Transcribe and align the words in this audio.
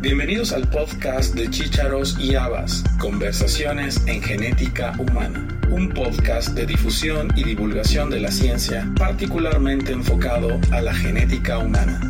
Bienvenidos 0.00 0.52
al 0.52 0.68
podcast 0.68 1.34
de 1.34 1.50
Chícharos 1.50 2.16
y 2.20 2.36
Habas, 2.36 2.84
Conversaciones 3.00 4.00
en 4.06 4.22
Genética 4.22 4.94
Humana, 4.96 5.48
un 5.70 5.88
podcast 5.88 6.50
de 6.50 6.66
difusión 6.66 7.32
y 7.34 7.42
divulgación 7.42 8.08
de 8.08 8.20
la 8.20 8.30
ciencia 8.30 8.88
particularmente 8.96 9.90
enfocado 9.90 10.60
a 10.70 10.82
la 10.82 10.94
genética 10.94 11.58
humana. 11.58 12.00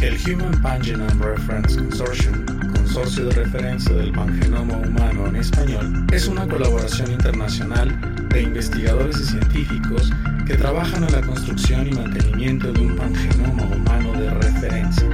El 0.00 0.16
Human 0.26 0.62
Pangenome 0.62 1.22
Reference 1.22 1.76
Consortium, 1.76 2.46
consorcio 2.72 3.26
de 3.26 3.32
referencia 3.32 3.94
del 3.94 4.10
pangenoma 4.12 4.78
humano 4.78 5.26
en 5.26 5.36
español, 5.36 6.06
es 6.10 6.26
una 6.28 6.48
colaboración 6.48 7.12
internacional 7.12 8.26
de 8.30 8.40
investigadores 8.40 9.20
y 9.20 9.24
científicos 9.24 10.10
que 10.46 10.54
trabajan 10.56 11.04
en 11.04 11.12
la 11.12 11.20
construcción 11.20 11.88
y 11.88 11.92
mantenimiento 11.92 12.72
de 12.72 12.80
un 12.80 12.96
pangenoma 12.96 13.64
humano 13.64 14.07
referencia. 14.30 15.08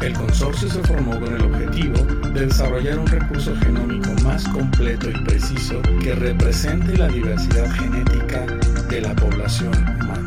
El 0.00 0.12
consorcio 0.12 0.68
se 0.68 0.80
formó 0.84 1.18
con 1.18 1.34
el 1.34 1.42
objetivo 1.42 2.04
de 2.32 2.46
desarrollar 2.46 2.98
un 2.98 3.06
recurso 3.06 3.54
genómico 3.56 4.10
más 4.22 4.46
completo 4.48 5.10
y 5.10 5.24
preciso 5.24 5.82
que 6.02 6.14
represente 6.14 6.96
la 6.96 7.08
diversidad 7.08 7.70
genética 7.72 8.46
de 8.88 9.00
la 9.00 9.14
población 9.14 9.72
humana. 9.74 10.26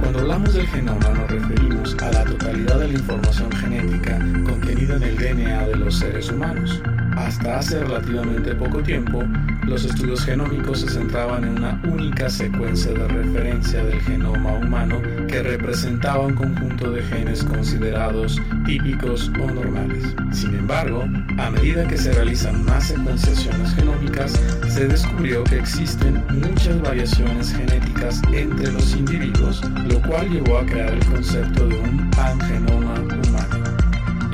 Cuando 0.00 0.20
hablamos 0.20 0.54
del 0.54 0.66
genoma 0.68 1.08
nos 1.10 1.30
referimos 1.30 1.96
a 2.02 2.10
la 2.12 2.24
totalidad 2.24 2.80
de 2.80 2.88
la 2.88 2.94
información 2.94 3.52
genética 3.52 4.18
contenida 4.44 4.96
en 4.96 5.02
el 5.02 5.16
DNA 5.16 5.66
de 5.68 5.76
los 5.76 5.98
seres 5.98 6.30
humanos. 6.30 6.80
Hasta 7.24 7.58
hace 7.58 7.80
relativamente 7.80 8.54
poco 8.54 8.82
tiempo, 8.82 9.22
los 9.66 9.86
estudios 9.86 10.26
genómicos 10.26 10.80
se 10.80 10.90
centraban 10.90 11.44
en 11.44 11.56
una 11.56 11.80
única 11.88 12.28
secuencia 12.28 12.92
de 12.92 13.08
referencia 13.08 13.82
del 13.82 13.98
genoma 14.02 14.52
humano 14.52 15.00
que 15.26 15.42
representaba 15.42 16.26
un 16.26 16.34
conjunto 16.34 16.90
de 16.90 17.02
genes 17.02 17.42
considerados 17.42 18.38
típicos 18.66 19.32
o 19.40 19.50
normales. 19.50 20.04
Sin 20.32 20.54
embargo, 20.54 21.04
a 21.38 21.50
medida 21.50 21.88
que 21.88 21.96
se 21.96 22.12
realizan 22.12 22.62
más 22.66 22.88
secuenciaciones 22.88 23.74
genómicas, 23.74 24.32
se 24.68 24.86
descubrió 24.86 25.44
que 25.44 25.60
existen 25.60 26.22
muchas 26.28 26.78
variaciones 26.82 27.54
genéticas 27.54 28.20
entre 28.34 28.70
los 28.70 28.94
individuos, 28.94 29.62
lo 29.88 29.98
cual 30.02 30.28
llevó 30.28 30.58
a 30.58 30.66
crear 30.66 30.92
el 30.92 31.04
concepto 31.06 31.68
de 31.68 31.78
un 31.78 32.10
pangenoma. 32.10 33.23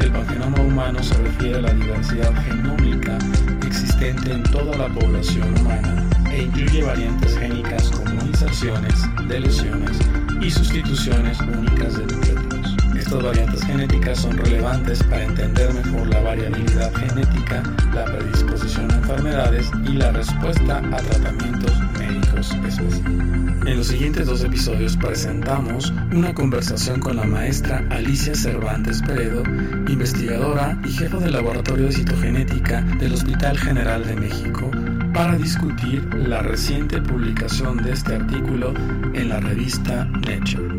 El 0.00 0.10
pangenoma 0.12 0.60
humano 0.62 1.02
se 1.02 1.14
refiere 1.14 1.58
a 1.58 1.60
la 1.60 1.74
diversidad 1.74 2.34
genómica 2.44 3.18
existente 3.66 4.32
en 4.32 4.42
toda 4.44 4.76
la 4.76 4.88
población 4.88 5.54
humana 5.60 6.08
e 6.32 6.44
incluye 6.44 6.82
variantes 6.82 7.38
génicas 7.38 7.90
como 7.90 8.10
inserciones, 8.24 8.94
deleciones 9.28 9.98
y 10.40 10.50
sustituciones 10.50 11.38
únicas 11.40 11.98
de 11.98 12.06
nucleótidos. 12.06 12.76
Estas 12.96 13.22
variantes 13.22 13.62
genéticas 13.64 14.18
son 14.20 14.38
relevantes 14.38 15.02
para 15.02 15.24
entender 15.24 15.72
mejor 15.74 16.08
la 16.08 16.20
variabilidad 16.20 16.92
genética, 16.94 17.62
la 17.94 18.04
predisposición 18.06 18.90
a 18.90 18.96
enfermedades 18.96 19.70
y 19.84 19.92
la 19.92 20.12
respuesta 20.12 20.78
a 20.78 20.96
tratamientos 20.96 21.72
médicos 22.40 22.52
específicos. 22.52 23.66
En 23.66 23.76
los 23.76 23.86
siguientes 23.86 24.26
dos 24.26 24.42
episodios 24.42 24.96
presentamos 24.96 25.92
una 26.12 26.32
conversación 26.34 27.00
con 27.00 27.16
la 27.16 27.24
maestra 27.24 27.86
Alicia 27.90 28.34
Cervantes 28.34 29.02
Peredo, 29.02 29.42
investigadora 29.88 30.80
y 30.84 30.90
jefa 30.90 31.18
del 31.18 31.32
Laboratorio 31.32 31.86
de 31.86 31.92
Citogenética 31.92 32.82
del 32.98 33.14
Hospital 33.14 33.58
General 33.58 34.04
de 34.04 34.16
México, 34.16 34.70
para 35.12 35.36
discutir 35.36 36.02
la 36.14 36.42
reciente 36.42 37.00
publicación 37.02 37.82
de 37.82 37.92
este 37.92 38.14
artículo 38.14 38.72
en 39.12 39.28
la 39.28 39.40
revista 39.40 40.04
Nature. 40.06 40.74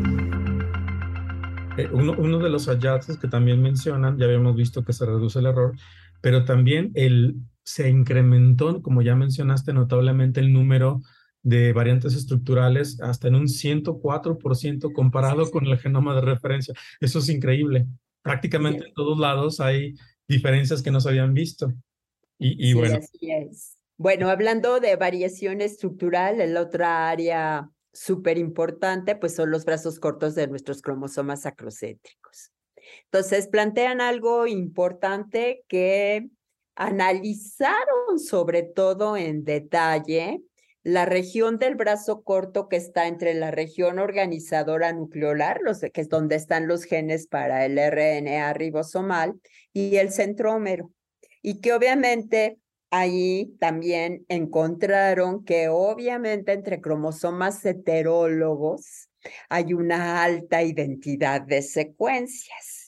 Eh, 1.78 1.90
uno, 1.92 2.16
uno, 2.18 2.40
de 2.40 2.50
los 2.50 2.68
hallazgos 2.68 3.18
que 3.18 3.28
también 3.28 3.62
mencionan, 3.62 4.18
ya 4.18 4.26
habíamos 4.26 4.56
visto 4.56 4.84
que 4.84 4.94
se 4.94 5.06
reduce 5.06 5.40
el 5.40 5.46
error, 5.46 5.74
pero 6.22 6.44
también 6.44 6.92
el, 6.96 7.38
se 7.64 7.90
incrementó, 7.90 8.82
como 8.82 9.02
ya 9.02 9.16
mencionaste, 9.16 9.74
notablemente 9.74 10.40
el 10.40 10.52
número 10.52 11.02
de 11.44 11.74
variantes 11.74 12.16
estructurales 12.16 13.00
hasta 13.02 13.28
en 13.28 13.36
un 13.36 13.48
104% 13.48 14.94
comparado 14.94 15.50
con 15.50 15.66
el 15.66 15.78
genoma 15.78 16.16
de 16.16 16.22
referencia. 16.22 16.74
Eso 17.00 17.20
es 17.20 17.30
increíble. 17.30 17.88
Prácticamente 18.22 18.88
en 18.88 18.94
todos 18.94 19.18
lados 19.18 19.60
hay 19.60 19.96
diferencias 20.28 20.82
que 20.82 20.92
no 20.92 21.02
se 21.02 21.10
habían 21.10 21.34
visto. 21.34 21.74
Y, 22.38 22.70
y 22.70 22.74
bueno. 22.74 22.98
Así 22.98 23.32
es. 23.32 23.78
Bueno, 23.98 24.30
hablando 24.30 24.80
de 24.80 24.96
variación 24.96 25.62
estructural, 25.62 26.42
el 26.42 26.58
otra 26.58 27.10
área 27.10 27.70
súper 27.94 28.38
importante, 28.38 29.16
pues 29.16 29.36
son 29.36 29.52
los 29.52 29.66
brazos 29.66 30.00
cortos 30.00 30.34
de 30.34 30.48
nuestros 30.48 30.82
cromosomas 30.82 31.46
acrocéntricos. 31.46 32.52
Entonces, 33.06 33.48
plantean 33.48 34.02
algo 34.02 34.48
importante 34.48 35.64
que 35.68 36.30
analizaron 36.76 38.18
sobre 38.18 38.64
todo 38.64 39.18
en 39.18 39.44
detalle 39.44 40.42
la 40.84 41.06
región 41.06 41.60
del 41.60 41.76
brazo 41.76 42.24
corto 42.24 42.68
que 42.68 42.76
está 42.76 43.08
entre 43.08 43.34
la 43.34 43.52
región 43.52 44.00
organizadora 44.00 44.94
nucleolar, 44.94 45.60
los, 45.62 45.82
que 45.82 46.02
es 46.02 46.10
donde 46.10 46.36
están 46.36 46.68
los 46.68 46.86
genes 46.86 47.28
para 47.28 47.66
el 47.66 47.78
RNA 47.78 48.54
ribosomal, 48.54 49.40
y 49.74 49.98
el 49.98 50.12
centrómero. 50.12 50.92
Y 51.42 51.62
que 51.62 51.74
obviamente 51.74 52.58
ahí 52.90 53.56
también 53.60 54.26
encontraron 54.28 55.46
que 55.46 55.70
obviamente 55.70 56.52
entre 56.52 56.82
cromosomas 56.82 57.64
heterólogos 57.66 59.10
hay 59.50 59.74
una 59.74 60.24
alta 60.24 60.64
identidad 60.64 61.42
de 61.42 61.62
secuencias 61.62 62.81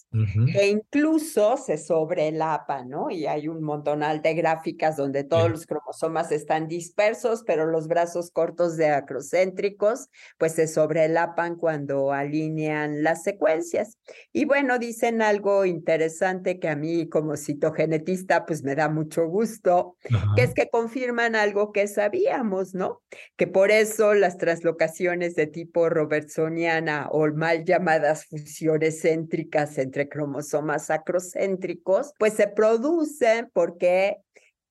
que 0.52 0.68
incluso 0.68 1.58
se 1.58 1.78
sobrelapa, 1.78 2.84
¿no? 2.84 3.10
Y 3.10 3.26
hay 3.26 3.48
un 3.48 3.64
montonal 3.64 4.22
de 4.22 4.36
gráficas 4.36 4.96
donde 4.96 5.24
todos 5.24 5.50
los 5.50 5.66
cromosomas 5.66 6.32
están 6.32 6.68
dispersos, 6.68 7.44
pero 7.46 7.66
los 7.66 7.88
brazos 7.88 8.30
cortos 8.30 8.78
de 8.78 8.90
acrocéntricos, 8.90 10.10
pues 10.38 10.54
se 10.54 10.68
sobrelapan 10.68 11.56
cuando 11.56 12.12
alinean 12.12 13.04
las 13.04 13.24
secuencias. 13.24 13.98
Y 14.32 14.46
bueno, 14.46 14.78
dicen 14.78 15.22
algo 15.22 15.66
interesante 15.66 16.60
que 16.60 16.70
a 16.70 16.76
mí 16.76 17.10
como 17.10 17.36
citogenetista, 17.36 18.46
pues 18.46 18.64
me 18.64 18.76
da 18.76 18.90
mucho 18.90 19.28
gusto, 19.28 19.98
que 20.36 20.44
es 20.44 20.54
que 20.54 20.70
confirman 20.70 21.36
algo 21.36 21.72
que 21.72 21.88
sabíamos, 21.88 22.76
¿no? 22.76 23.02
Que 23.36 23.48
por 23.48 23.72
eso 23.72 24.14
las 24.14 24.38
translocaciones 24.38 25.36
de 25.36 25.48
tipo 25.48 25.90
robertsoniana 25.90 27.08
o 27.12 27.28
mal 27.34 27.66
llamadas 27.66 28.26
fusiones 28.26 29.02
céntricas 29.02 29.78
entre 29.78 30.03
cromosomas 30.10 30.90
acrocéntricos, 30.90 32.14
pues 32.18 32.34
se 32.34 32.48
producen 32.48 33.50
porque 33.54 34.18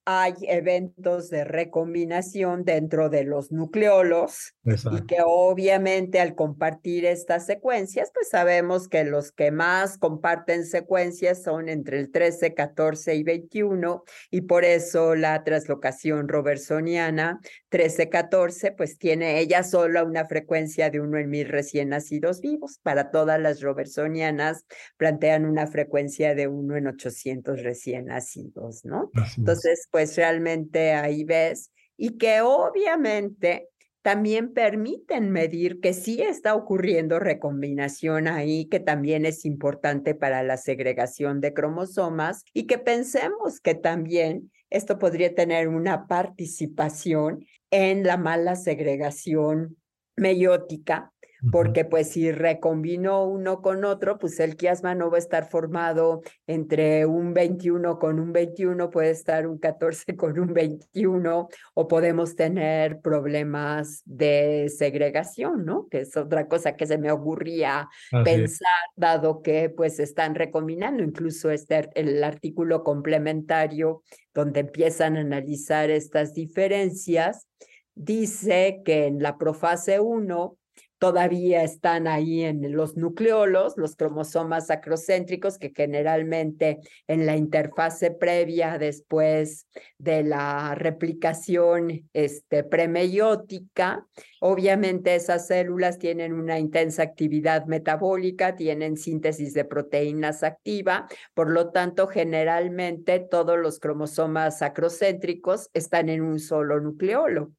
hay 0.05 0.35
eventos 0.43 1.31
de 1.31 1.45
recombinación 1.45 2.65
dentro 2.65 3.09
de 3.09 3.25
los 3.25 3.53
nucleolos 3.53 4.55
y 4.65 5.07
que 5.07 5.19
obviamente 5.25 6.21
al 6.21 6.35
compartir 6.35 7.05
estas 7.05 7.47
secuencias, 7.47 8.11
pues 8.13 8.29
sabemos 8.29 8.89
que 8.89 9.05
los 9.05 9.31
que 9.31 9.51
más 9.53 9.99
comparten 9.99 10.67
secuencias 10.67 11.43
son 11.43 11.69
entre 11.69 12.01
el 12.01 12.11
13, 12.11 12.55
14 12.55 13.15
y 13.15 13.23
21 13.23 14.03
y 14.31 14.41
por 14.43 14.65
eso 14.65 15.15
la 15.15 15.45
translocación 15.45 16.29
robertsoniana 16.29 17.41
13, 17.69 18.09
14 18.09 18.73
pues 18.73 18.99
tiene 18.99 19.39
ella 19.39 19.63
sola 19.63 20.05
una 20.05 20.27
frecuencia 20.27 20.91
de 20.91 21.01
uno 21.01 21.19
en 21.19 21.31
mil 21.31 21.49
recién 21.49 21.91
nacidos 21.91 22.41
vivos. 22.41 22.79
Para 22.83 23.11
todas 23.11 23.41
las 23.41 23.61
robertsonianas 23.61 24.67
plantean 24.97 25.45
una 25.45 25.67
frecuencia 25.67 26.34
de 26.34 26.49
uno 26.49 26.77
en 26.77 26.89
800 26.89 27.63
recién 27.63 28.07
nacidos, 28.07 28.84
¿no? 28.84 29.11
Entonces, 29.37 29.89
pues 29.92 30.16
realmente 30.16 30.94
ahí 30.94 31.22
ves, 31.22 31.70
y 31.97 32.19
que 32.19 32.41
obviamente 32.41 33.69
también 34.03 34.53
permiten 34.53 35.30
medir 35.30 35.80
que 35.80 35.92
sí 35.92 36.21
está 36.21 36.56
ocurriendo 36.56 37.21
recombinación 37.21 38.27
ahí, 38.27 38.66
que 38.66 38.80
también 38.80 39.24
es 39.24 39.44
importante 39.44 40.16
para 40.16 40.42
la 40.42 40.56
segregación 40.56 41.41
de 41.41 41.54
cromosomas 41.54 42.42
y 42.53 42.66
que 42.66 42.78
pensemos 42.78 43.60
que 43.60 43.77
también 43.77 44.50
esto 44.71 44.98
podría 44.98 45.34
tener 45.34 45.68
una 45.68 46.09
participación 46.09 47.47
en 47.71 48.03
la 48.03 48.16
mala 48.16 48.56
segregación 48.56 49.77
meiótica 50.16 51.11
porque 51.50 51.84
pues 51.84 52.10
si 52.10 52.30
recombinó 52.30 53.24
uno 53.24 53.62
con 53.62 53.84
otro, 53.84 54.18
pues 54.18 54.39
el 54.39 54.56
quiasma 54.56 54.94
no 54.94 55.10
va 55.10 55.16
a 55.16 55.18
estar 55.18 55.48
formado 55.48 56.22
entre 56.47 57.04
un 57.06 57.34
21 57.34 57.98
con 57.98 58.21
un 58.21 58.33
21, 58.33 58.91
puede 58.91 59.10
estar 59.10 59.47
un 59.47 59.59
14 59.59 60.16
con 60.16 60.39
un 60.39 60.53
21, 60.53 61.48
o 61.74 61.89
podemos 61.89 62.36
tener 62.36 63.00
problemas 63.00 64.03
de 64.04 64.72
segregación, 64.77 65.65
¿no? 65.65 65.89
Que 65.89 66.00
es 66.00 66.16
otra 66.16 66.47
cosa 66.47 66.77
que 66.77 66.86
se 66.86 66.98
me 66.98 67.10
ocurría 67.10 67.88
pensar, 68.24 68.68
dado 68.95 69.42
que 69.42 69.68
pues 69.71 69.98
están 69.98 70.34
recombinando, 70.34 71.03
incluso 71.03 71.50
este, 71.50 71.88
el 71.95 72.22
artículo 72.22 72.84
complementario 72.84 74.03
donde 74.34 74.60
empiezan 74.60 75.16
a 75.16 75.21
analizar 75.21 75.91
estas 75.91 76.34
diferencias, 76.34 77.48
dice 77.95 78.83
que 78.84 79.06
en 79.06 79.22
la 79.22 79.36
profase 79.38 80.00
1, 80.00 80.56
todavía 81.03 81.65
están 81.65 82.07
ahí 82.07 82.45
en 82.45 82.77
los 82.77 82.97
nucleolos, 82.97 83.77
los 83.77 83.97
cromosomas 83.97 84.71
acrocéntricos, 84.71 85.59
que 85.59 85.72
generalmente 85.75 86.78
en 87.09 87.27
la 87.27 87.34
interfase 87.34 88.13
previa 88.13 88.78
después 88.78 89.66
de 89.99 90.22
la 90.22 90.77
replicación 90.77 92.09
este, 92.13 92.63
premeiótica, 92.63 94.07
obviamente 94.39 95.16
esas 95.16 95.49
células 95.49 95.99
tienen 95.99 96.34
una 96.34 96.60
intensa 96.60 97.03
actividad 97.03 97.66
metabólica, 97.66 98.55
tienen 98.55 98.97
síntesis 98.97 99.55
de 99.55 99.65
proteínas 99.65 100.45
activa, 100.45 101.09
por 101.34 101.51
lo 101.51 101.71
tanto, 101.71 102.07
generalmente 102.07 103.19
todos 103.19 103.59
los 103.59 103.81
cromosomas 103.81 104.63
acrocéntricos 104.63 105.69
están 105.75 106.09
en 106.10 106.22
un 106.22 106.39
solo 106.39 106.78
nucleolo. 106.78 107.51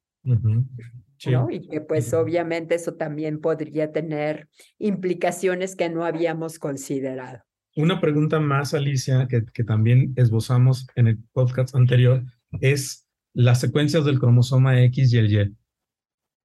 Y 1.50 1.68
que 1.68 1.80
pues 1.80 2.12
obviamente 2.14 2.74
eso 2.74 2.94
también 2.94 3.40
podría 3.40 3.92
tener 3.92 4.48
implicaciones 4.78 5.76
que 5.76 5.88
no 5.88 6.04
habíamos 6.04 6.58
considerado. 6.58 7.42
Una 7.76 8.00
pregunta 8.00 8.38
más, 8.38 8.72
Alicia, 8.74 9.26
que, 9.28 9.44
que 9.52 9.64
también 9.64 10.12
esbozamos 10.16 10.86
en 10.94 11.08
el 11.08 11.18
podcast 11.32 11.74
anterior, 11.74 12.22
es 12.60 13.08
las 13.32 13.60
secuencias 13.60 14.04
del 14.04 14.20
cromosoma 14.20 14.80
X 14.84 15.12
y 15.12 15.18
el 15.18 15.32
Y. 15.32 15.56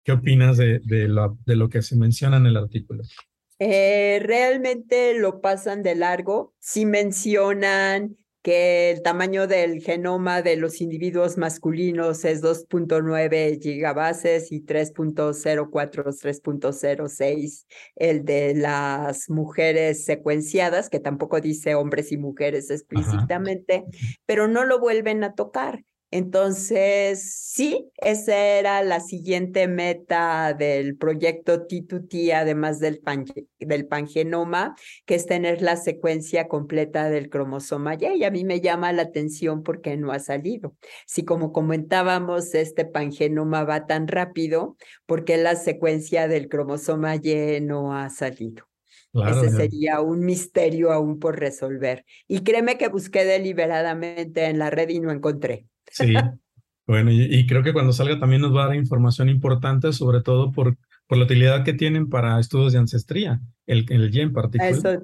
¿Qué 0.04 0.14
opinas 0.14 0.58
de, 0.58 0.80
de, 0.80 1.08
lo, 1.08 1.38
de 1.46 1.56
lo 1.56 1.70
que 1.70 1.82
se 1.82 1.96
menciona 1.96 2.38
en 2.38 2.48
el 2.48 2.58
artículo? 2.58 3.04
Eh, 3.60 4.20
realmente 4.24 5.20
lo 5.20 5.42
pasan 5.42 5.84
de 5.84 5.96
largo. 5.96 6.56
Sí 6.60 6.86
mencionan 6.86 8.18
que 8.50 8.90
el 8.90 9.04
tamaño 9.04 9.46
del 9.46 9.80
genoma 9.80 10.42
de 10.42 10.56
los 10.56 10.82
individuos 10.82 11.38
masculinos 11.38 12.26
es 12.26 12.42
2.9 12.42 13.62
gigabases 13.62 14.52
y 14.52 14.66
3.04, 14.66 15.70
3.06 15.70 17.68
el 17.96 18.26
de 18.26 18.56
las 18.56 19.30
mujeres 19.30 20.04
secuenciadas, 20.04 20.90
que 20.90 21.00
tampoco 21.00 21.40
dice 21.40 21.76
hombres 21.76 22.12
y 22.12 22.18
mujeres 22.18 22.72
explícitamente, 22.72 23.86
pero 24.26 24.48
no 24.48 24.66
lo 24.66 24.80
vuelven 24.80 25.24
a 25.24 25.36
tocar. 25.36 25.84
Entonces, 26.12 27.34
sí, 27.40 27.92
esa 27.98 28.36
era 28.36 28.82
la 28.84 29.00
siguiente 29.00 29.68
meta 29.68 30.56
del 30.56 30.98
proyecto 30.98 31.68
T2T, 31.68 32.34
además 32.34 32.80
del, 32.80 33.00
del 33.60 33.86
pangenoma, 33.86 34.76
que 35.06 35.16
es 35.16 35.28
tener 35.28 35.62
la 35.62 35.78
secuencia 35.78 36.48
completa 36.48 37.10
del 37.12 37.30
cromosoma 37.30 37.94
Y. 37.94 38.18
Y 38.18 38.24
a 38.24 38.32
mí 38.32 38.44
me 38.44 38.60
llama 38.60 38.92
la 38.92 39.04
atención 39.04 39.62
porque 39.62 39.98
no 39.98 40.12
ha 40.12 40.20
salido. 40.20 40.76
Si 41.06 41.24
como 41.24 41.52
comentábamos, 41.52 42.56
este 42.56 42.86
pangenoma 42.86 43.64
va 43.64 43.86
tan 43.86 44.08
rápido, 44.08 44.78
porque 45.06 45.38
la 45.38 45.56
secuencia 45.56 46.28
del 46.28 46.50
cromosoma 46.50 47.18
Y 47.18 47.62
no 47.62 47.96
ha 47.96 48.10
salido? 48.10 48.66
Ese 49.14 49.50
sería 49.50 50.02
un 50.02 50.20
misterio 50.20 50.92
aún 50.92 51.20
por 51.20 51.40
resolver. 51.40 52.06
Y 52.28 52.42
créeme 52.42 52.78
que 52.78 52.90
busqué 52.90 53.26
deliberadamente 53.26 54.46
en 54.46 54.60
la 54.60 54.70
red 54.70 54.90
y 54.90 55.00
no 55.00 55.12
encontré. 55.12 55.66
Sí, 55.90 56.14
bueno, 56.88 57.12
y, 57.12 57.46
creo 57.46 57.62
que 57.62 57.74
cuando 57.74 57.94
salga 57.94 58.20
también 58.20 58.42
nos 58.42 58.56
va 58.56 58.64
a 58.64 58.68
dar 58.68 58.76
información 58.76 59.30
importante, 59.30 59.94
sobre 59.94 60.22
todo 60.22 60.52
por, 60.52 60.76
por 61.08 61.18
la 61.18 61.26
utilidad 61.26 61.64
que 61.64 61.74
tienen 61.74 62.10
para 62.10 62.40
estudios 62.40 62.74
de 62.74 62.80
ancestría, 62.80 63.42
el, 63.68 63.86
el 63.90 64.18
en 64.18 64.34
particular. 64.34 64.72
Eso, 64.72 65.04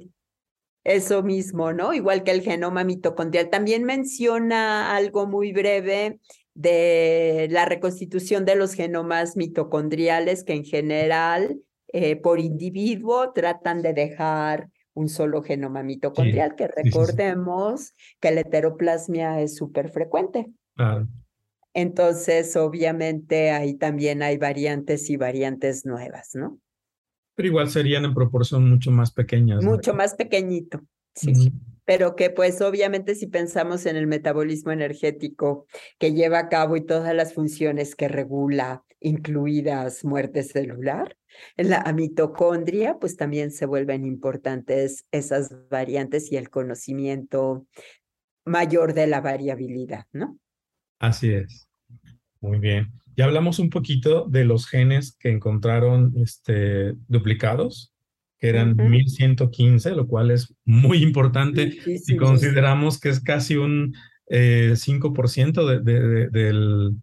eso 0.83 1.23
mismo, 1.23 1.73
¿no? 1.73 1.93
Igual 1.93 2.23
que 2.23 2.31
el 2.31 2.41
genoma 2.41 2.83
mitocondrial. 2.83 3.49
También 3.49 3.83
menciona 3.83 4.95
algo 4.95 5.27
muy 5.27 5.51
breve 5.53 6.19
de 6.55 7.47
la 7.51 7.65
reconstitución 7.65 8.45
de 8.45 8.55
los 8.55 8.73
genomas 8.73 9.35
mitocondriales 9.35 10.43
que 10.43 10.53
en 10.53 10.63
general 10.63 11.59
eh, 11.89 12.15
por 12.15 12.39
individuo 12.39 13.31
tratan 13.33 13.81
de 13.81 13.93
dejar 13.93 14.69
un 14.93 15.09
solo 15.09 15.43
genoma 15.43 15.83
mitocondrial, 15.83 16.55
que 16.55 16.67
recordemos 16.67 17.93
que 18.19 18.31
la 18.31 18.41
heteroplasmia 18.41 19.41
es 19.41 19.55
súper 19.55 19.91
frecuente. 19.91 20.47
Entonces, 21.74 22.56
obviamente, 22.56 23.51
ahí 23.51 23.75
también 23.75 24.22
hay 24.24 24.38
variantes 24.38 25.10
y 25.10 25.18
variantes 25.18 25.86
nuevas, 25.86 26.31
¿no? 26.33 26.60
Pero 27.36 27.50
igual 27.50 27.69
serían 27.69 28.06
en 28.06 28.13
proporción 28.13 28.69
mucho 28.69 28.92
más 28.92 29.12
pequeñas. 29.12 29.63
Mucho 29.63 29.94
más 29.94 30.16
pequeñito, 30.16 30.81
sí. 31.13 31.51
Pero 31.83 32.16
que 32.16 32.31
pues 32.31 32.62
obviamente 32.62 33.13
si 33.13 33.27
pensamos 33.27 33.86
en 33.86 33.95
el 33.95 34.07
metabolismo 34.07 34.72
energético 34.72 35.68
que 36.00 36.13
lleva 36.13 36.39
a 36.39 36.50
cabo 36.50 36.77
y 36.77 36.86
todas 36.86 37.13
las 37.13 37.33
funciones 37.33 37.95
que 37.95 38.07
regula, 38.07 38.83
incluidas 39.00 40.04
muerte 40.04 40.42
celular, 40.42 41.16
en 41.57 41.69
la 41.69 41.83
mitocondria, 41.94 42.98
pues 43.00 43.18
también 43.18 43.51
se 43.51 43.66
vuelven 43.66 44.06
importantes 44.06 45.06
esas 45.12 45.54
variantes 45.69 46.31
y 46.31 46.38
el 46.38 46.50
conocimiento 46.50 47.68
mayor 48.45 48.94
de 48.94 49.07
la 49.07 49.22
variabilidad, 49.22 50.06
¿no? 50.12 50.39
Así 51.00 51.31
es. 51.31 51.68
Muy 52.42 52.59
bien. 52.59 52.92
Ya 53.18 53.25
hablamos 53.25 53.59
un 53.59 53.69
poquito 53.69 54.25
de 54.27 54.45
los 54.45 54.68
genes 54.68 55.15
que 55.18 55.30
encontraron 55.30 56.13
este, 56.18 56.94
duplicados, 57.07 57.94
que 58.38 58.50
eran 58.50 58.75
1115, 58.75 59.92
lo 59.92 60.07
cual 60.07 60.31
es 60.31 60.53
muy 60.65 61.01
importante 61.01 61.71
si 61.97 62.18
consideramos 62.18 63.00
que 63.00 63.09
es 63.09 63.21
casi 63.21 63.56
un 63.56 63.95
5% 64.27 65.71
eh, 65.71 65.81
de, 65.81 66.30
del, 66.30 66.95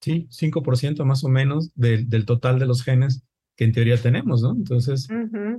sí, 0.00 0.28
5% 0.30 1.04
más 1.04 1.24
o 1.24 1.28
menos 1.28 1.72
del 1.74 2.26
total 2.26 2.58
de 2.58 2.66
los 2.66 2.82
genes 2.82 3.24
que 3.56 3.64
en 3.64 3.72
teoría 3.72 3.96
tenemos, 3.96 4.42
¿no? 4.42 4.50
Entonces, 4.50 5.08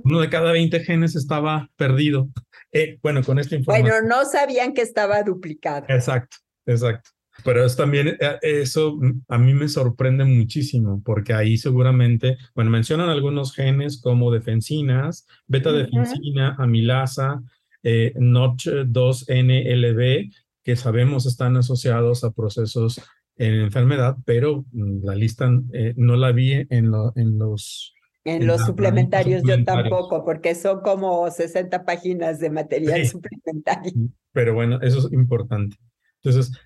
uno 0.04 0.20
de 0.20 0.28
cada 0.28 0.52
20 0.52 0.80
genes 0.80 1.16
estaba 1.16 1.70
perdido. 1.76 2.28
Eh, 2.70 2.98
bueno, 3.02 3.22
con 3.22 3.38
esta 3.38 3.56
información. 3.56 3.88
Bueno, 3.88 4.16
no 4.16 4.24
sabían 4.26 4.74
que 4.74 4.82
estaba 4.82 5.22
duplicado. 5.22 5.86
Exacto, 5.88 6.36
exacto. 6.66 7.10
Pero 7.44 7.64
es 7.64 7.76
también, 7.76 8.08
eh, 8.08 8.16
eso 8.42 8.98
a 9.28 9.38
mí 9.38 9.54
me 9.54 9.68
sorprende 9.68 10.24
muchísimo, 10.24 11.00
porque 11.04 11.34
ahí 11.34 11.56
seguramente, 11.56 12.36
bueno, 12.54 12.70
mencionan 12.70 13.08
algunos 13.08 13.54
genes 13.54 14.00
como 14.00 14.32
defensinas, 14.32 15.26
beta-defensina, 15.46 16.56
amilasa, 16.58 17.42
eh, 17.82 18.12
NOTCH2-NLB, 18.16 20.32
que 20.64 20.76
sabemos 20.76 21.26
están 21.26 21.56
asociados 21.56 22.24
a 22.24 22.32
procesos 22.32 23.00
en 23.36 23.54
enfermedad, 23.54 24.16
pero 24.24 24.64
mm, 24.72 25.04
la 25.04 25.14
lista 25.14 25.48
eh, 25.72 25.94
no 25.96 26.16
la 26.16 26.32
vi 26.32 26.52
en, 26.52 26.92
en 27.14 27.38
los... 27.38 27.92
En, 28.24 28.44
los 28.44 28.66
suplementarios, 28.66 29.44
yo 29.46 29.62
tampoco, 29.62 30.24
porque 30.24 30.56
son 30.56 30.80
como 30.80 31.30
60 31.30 31.84
páginas 31.84 32.40
de 32.40 32.50
material 32.50 33.06
suplementario. 33.06 33.92
Pero 34.32 34.52
bueno, 34.52 34.80
eso 34.82 34.98
es 34.98 35.12
importante 35.12 35.76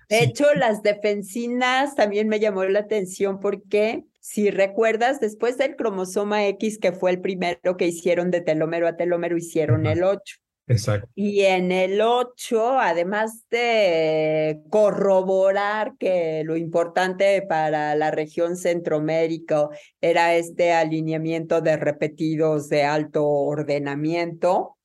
de 0.09 0.23
hecho, 0.23 0.45
las 0.55 0.81
defensinas 0.81 1.95
también 1.95 2.27
me 2.27 2.39
llamó 2.39 2.63
la 2.65 2.79
atención 2.79 3.39
porque 3.39 4.03
si 4.19 4.51
recuerdas, 4.51 5.19
después 5.19 5.57
del 5.57 5.75
cromosoma 5.75 6.47
X, 6.47 6.77
que 6.77 6.91
fue 6.91 7.11
el 7.11 7.21
primero 7.21 7.75
que 7.77 7.87
hicieron 7.87 8.31
de 8.31 8.41
telómero 8.41 8.87
a 8.87 8.95
telómero, 8.95 9.37
hicieron 9.37 9.85
el 9.85 10.03
8. 10.03 10.37
Exacto. 10.67 11.09
Y 11.15 11.41
en 11.41 11.71
el 11.71 11.99
8, 12.01 12.79
además 12.79 13.45
de 13.49 14.61
corroborar 14.69 15.93
que 15.99 16.43
lo 16.45 16.55
importante 16.55 17.41
para 17.41 17.95
la 17.95 18.11
región 18.11 18.55
centroamérica 18.55 19.69
era 19.99 20.35
este 20.35 20.71
alineamiento 20.71 21.59
de 21.61 21.77
repetidos 21.77 22.69
de 22.69 22.83
alto 22.83 23.27
ordenamiento, 23.27 24.77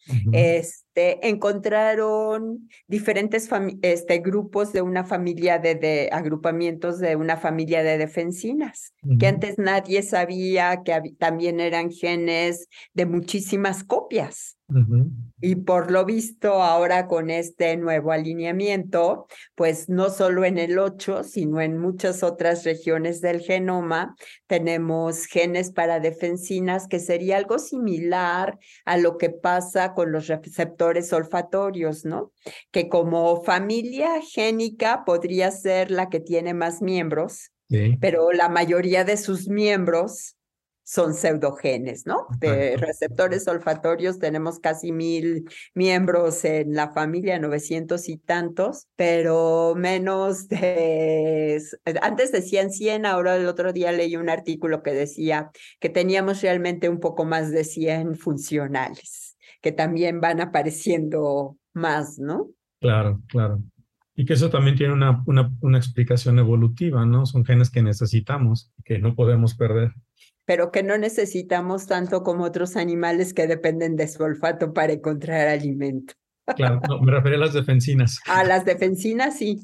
este, 0.97 1.29
encontraron 1.29 2.69
diferentes 2.89 3.49
este, 3.83 4.19
grupos 4.19 4.73
de 4.73 4.81
una 4.81 5.05
familia 5.05 5.59
de, 5.59 6.09
agrupamientos 6.11 6.99
de 6.99 7.17
una 7.17 7.37
familia 7.37 7.83
de 7.83 7.99
defensinas, 7.99 8.95
que 9.19 9.27
antes 9.27 9.59
nadie 9.59 10.03
sabía 10.03 10.83
que 10.85 11.15
también 11.19 11.61
eran 11.61 11.91
genes 11.91 12.69
de 12.95 13.07
muchísimas 13.07 13.85
copias. 13.85 14.57
Y 15.41 15.55
por 15.55 15.93
lo 15.93 16.05
visto 16.05 16.61
ahora 16.61 17.07
con 17.07 17.31
este 17.31 17.77
nuevo 17.77 18.11
alineamiento, 18.11 19.29
pues 19.55 19.89
no 19.89 20.11
solo 20.11 20.45
en 20.45 20.59
el 20.59 20.81
8, 20.81 21.23
sino 21.23 21.61
en 21.61 21.79
muchas 21.79 22.25
otras 22.25 22.65
regiones 22.65 23.21
del 23.21 23.43
genoma, 23.43 24.17
tenemos 24.49 25.27
genes 25.27 25.71
para 25.71 26.01
defensinas 26.01 26.89
que 26.89 26.99
sería 26.99 27.37
algo 27.37 27.61
similar 27.61 28.59
a 28.85 28.97
lo 28.97 29.19
que 29.19 29.31
pasa 29.31 29.95
con 29.95 30.11
los 30.11 30.27
receptores 30.27 30.86
olfatorios, 31.13 32.05
¿no? 32.05 32.33
Que 32.71 32.89
como 32.89 33.43
familia 33.43 34.21
génica 34.23 35.05
podría 35.05 35.51
ser 35.51 35.91
la 35.91 36.09
que 36.09 36.21
tiene 36.21 36.55
más 36.55 36.83
miembros, 36.83 37.51
pero 38.01 38.33
la 38.33 38.49
mayoría 38.49 39.05
de 39.05 39.17
sus 39.17 39.49
miembros 39.49 40.37
son 40.89 41.15
pseudogenes, 41.15 42.07
¿no? 42.07 42.29
De 42.39 42.77
receptores 42.77 43.49
olfatorios 43.49 44.21
tenemos 44.21 44.61
casi 44.61 44.93
mil 44.93 45.51
miembros 45.75 46.45
en 46.45 46.75
la 46.75 46.93
familia, 46.93 47.41
900 47.41 48.09
y 48.09 48.19
tantos, 48.19 48.87
pero 48.95 49.75
menos 49.77 50.47
de, 50.47 51.61
antes 52.01 52.31
decían 52.31 52.71
100, 52.71 53.05
ahora 53.05 53.35
el 53.35 53.49
otro 53.49 53.73
día 53.73 53.91
leí 53.91 54.15
un 54.15 54.29
artículo 54.29 54.85
que 54.85 54.93
decía 54.93 55.51
que 55.81 55.89
teníamos 55.89 56.41
realmente 56.41 56.89
un 56.89 57.01
poco 57.01 57.25
más 57.25 57.51
de 57.51 57.65
100 57.65 58.15
funcionales, 58.15 59.26
que 59.67 59.73
también 59.73 60.21
van 60.21 60.41
apareciendo 60.41 61.59
más, 61.75 62.21
¿no? 62.21 62.51
Claro, 62.81 63.21
claro. 63.27 63.61
Y 64.15 64.25
que 64.25 64.35
eso 64.35 64.49
también 64.49 64.77
tiene 64.77 64.93
una, 64.93 65.25
una, 65.27 65.53
una 65.61 65.77
explicación 65.77 66.39
evolutiva, 66.39 67.05
¿no? 67.05 67.27
Son 67.27 67.45
genes 67.45 67.69
que 67.69 67.83
necesitamos, 67.83 68.73
que 68.85 69.01
no 69.01 69.17
podemos 69.17 69.57
perder 69.57 69.93
pero 70.45 70.71
que 70.71 70.85
no 70.85 70.97
necesitamos 70.97 71.89
tanto 71.89 72.23
como 72.23 72.45
otros 72.45 72.77
animales 72.77 73.35
que 73.35 73.49
dependen 73.49 73.97
de 73.97 74.07
su 74.07 74.23
olfato 74.23 74.73
para 74.73 74.93
encontrar 74.93 75.49
alimento. 75.49 76.15
Claro, 76.55 76.81
no, 76.89 77.01
me 77.01 77.11
refería 77.11 77.39
a 77.39 77.41
las 77.41 77.53
defensinas. 77.53 78.21
A 78.27 78.45
las 78.45 78.65
defensinas 78.65 79.37
sí. 79.37 79.59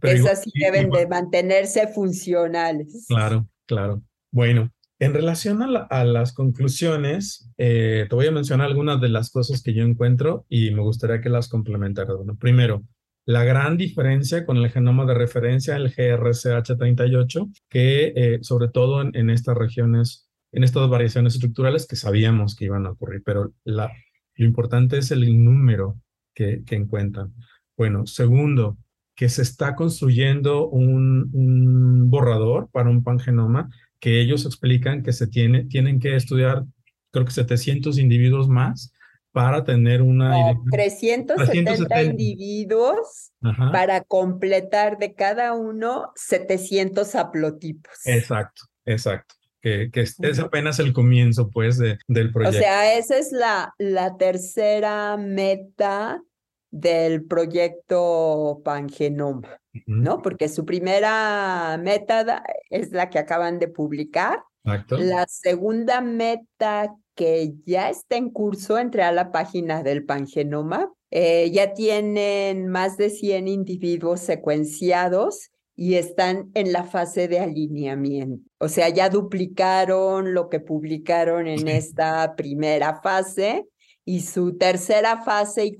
Esas 0.00 0.42
sí 0.42 0.52
deben 0.54 0.90
de 0.90 1.08
mantenerse 1.08 1.88
funcionales. 1.88 3.06
Claro, 3.08 3.48
claro. 3.66 4.00
Bueno, 4.30 4.70
en 4.98 5.14
relación 5.14 5.62
a, 5.62 6.04
las 6.04 6.32
conclusiones, 6.32 7.50
eh, 7.56 8.06
te 8.08 8.14
voy 8.14 8.26
a 8.26 8.32
mencionar 8.32 8.66
algunas 8.66 9.00
de 9.00 9.08
las 9.08 9.30
cosas 9.30 9.62
que 9.62 9.74
yo 9.74 9.84
encuentro 9.84 10.44
y 10.48 10.72
me 10.72 10.82
gustaría 10.82 11.20
que 11.20 11.28
las 11.28 11.48
complementaras. 11.48 12.16
Primero, 12.40 12.82
la 13.24 13.44
gran 13.44 13.76
diferencia 13.76 14.44
con 14.44 14.56
el 14.56 14.70
genoma 14.70 15.04
de 15.06 15.14
referencia, 15.14 15.76
el 15.76 15.94
GRCH38, 15.94 17.52
que 17.68 18.12
eh, 18.16 18.38
sobre 18.42 18.68
todo 18.68 19.02
en 19.02 19.30
estas 19.30 19.56
regiones 19.56 20.28
en 20.52 20.64
estas 20.64 20.88
variaciones 20.88 21.34
estructurales 21.34 21.86
que 21.86 21.96
sabíamos 21.96 22.56
que 22.56 22.66
iban 22.66 22.86
a 22.86 22.90
ocurrir, 22.92 23.22
pero 23.24 23.52
la, 23.64 23.92
lo 24.36 24.46
importante 24.46 24.98
es 24.98 25.10
el 25.10 25.44
número 25.44 26.00
que, 26.34 26.62
encuentran. 26.70 27.34
Bueno, 27.76 28.06
segundo, 28.06 28.78
que 29.14 29.28
se 29.28 29.42
está 29.42 29.74
construyendo 29.74 30.68
un, 30.68 32.08
borrador 32.08 32.70
para 32.70 32.90
un 32.90 33.02
pangenoma 33.02 33.68
que 34.00 34.20
ellos 34.20 34.46
explican 34.46 35.02
que 35.02 35.12
se 35.12 35.26
tiene, 35.26 35.64
tienen 35.64 36.00
que 36.00 36.14
estudiar, 36.16 36.64
creo 37.10 37.24
que 37.24 37.32
700 37.32 37.98
individuos 37.98 38.48
más 38.48 38.92
para 39.32 39.64
tener 39.64 40.02
una... 40.02 40.54
370, 40.70 42.02
individuos 42.02 43.32
para 43.72 44.02
completar 44.02 44.98
de 44.98 45.14
cada 45.14 45.52
uno 45.54 46.12
700 46.16 47.14
haplotipos. 47.14 47.92
Exacto, 48.04 48.62
exacto. 48.84 49.34
Que, 49.60 49.90
es 49.92 50.38
apenas 50.38 50.78
el 50.78 50.92
comienzo, 50.92 51.50
pues, 51.50 51.78
de, 51.78 51.98
del 52.06 52.32
proyecto. 52.32 52.58
O 52.58 52.60
sea, 52.60 52.96
esa 52.96 53.18
es 53.18 53.32
la, 53.32 53.74
la 53.78 54.16
tercera 54.16 55.16
meta 55.18 56.22
del 56.70 57.24
proyecto 57.24 58.60
Pangenoma, 58.64 59.60
¿no? 59.86 60.22
Porque 60.22 60.48
su 60.48 60.64
primera 60.64 61.78
meta 61.82 62.42
es 62.70 62.92
la 62.92 63.10
que 63.10 63.18
acaban 63.18 63.58
de 63.58 63.68
publicar. 63.68 64.42
Exacto. 64.64 64.98
La 64.98 65.26
segunda 65.28 66.00
meta 66.00 66.94
que 67.14 67.54
ya 67.64 67.90
está 67.90 68.16
en 68.16 68.30
curso, 68.30 68.78
entre 68.78 69.02
a 69.02 69.12
la 69.12 69.32
página 69.32 69.82
del 69.82 70.04
Pangenoma, 70.04 70.92
eh, 71.10 71.50
ya 71.50 71.72
tienen 71.74 72.68
más 72.68 72.96
de 72.96 73.10
100 73.10 73.48
individuos 73.48 74.20
secuenciados 74.20 75.50
y 75.74 75.94
están 75.94 76.50
en 76.54 76.72
la 76.72 76.84
fase 76.84 77.28
de 77.28 77.40
alineamiento. 77.40 78.50
O 78.58 78.68
sea, 78.68 78.88
ya 78.88 79.08
duplicaron 79.08 80.34
lo 80.34 80.48
que 80.48 80.60
publicaron 80.60 81.46
en 81.46 81.68
esta 81.68 82.34
primera 82.36 83.00
fase 83.00 83.66
y 84.08 84.20
su 84.20 84.56
tercera 84.56 85.20
fase 85.22 85.66
y 85.66 85.76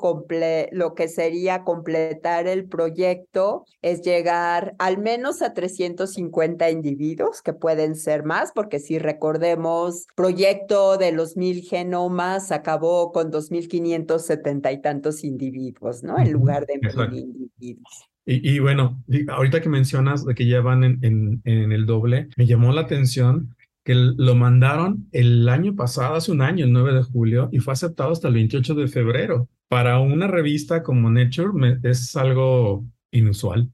lo 0.73 0.94
que 0.94 1.08
sería 1.08 1.64
completar 1.64 2.47
el 2.47 2.66
proyecto 2.66 3.64
es 3.80 4.02
llegar 4.02 4.75
al 4.78 4.99
menos 4.99 5.40
a 5.40 5.54
350 5.54 6.70
individuos, 6.70 7.40
que 7.40 7.54
pueden 7.54 7.94
ser 7.94 8.25
más, 8.25 8.52
porque 8.54 8.80
si 8.80 8.99
recordemos, 8.99 10.06
proyecto 10.14 10.99
de 10.99 11.12
los 11.12 11.38
mil 11.38 11.62
genomas 11.62 12.52
acabó 12.52 13.12
con 13.12 13.32
2.570 13.32 14.75
y 14.75 14.82
tantos 14.82 15.25
individuos, 15.25 16.02
¿no? 16.02 16.18
En 16.18 16.30
lugar 16.30 16.66
de 16.66 16.80
mil 16.82 17.18
individuos. 17.18 18.11
Y, 18.26 18.58
bueno, 18.58 19.02
ahorita 19.28 19.62
que 19.62 19.70
mencionas 19.70 20.26
de 20.26 20.35
que 20.35 20.47
ya 20.47 20.61
van 20.61 20.85
en, 20.85 20.99
en, 21.00 21.40
en, 21.44 21.73
el 21.73 21.87
doble, 21.87 22.28
me 22.37 22.44
llamó 22.44 22.73
la 22.73 22.82
atención 22.82 23.56
que 23.88 23.95
lo 23.95 24.35
mandaron 24.35 25.09
el 25.12 25.49
año 25.49 25.75
pasado, 25.75 26.16
hace 26.16 26.30
un 26.30 26.42
año, 26.42 26.66
el 26.66 26.75
9 26.75 26.92
de 26.92 27.02
julio, 27.04 27.49
y 27.52 27.61
fue 27.61 27.73
aceptado 27.73 28.12
hasta 28.12 28.28
el 28.28 28.35
28 28.35 28.75
de 28.75 28.87
febrero. 28.87 29.49
Para 29.66 29.99
una 29.99 30.26
revista 30.26 30.83
como 30.83 31.11
Nature 31.11 31.78
es 31.83 32.14
algo 32.14 32.85
inusual. 33.10 33.70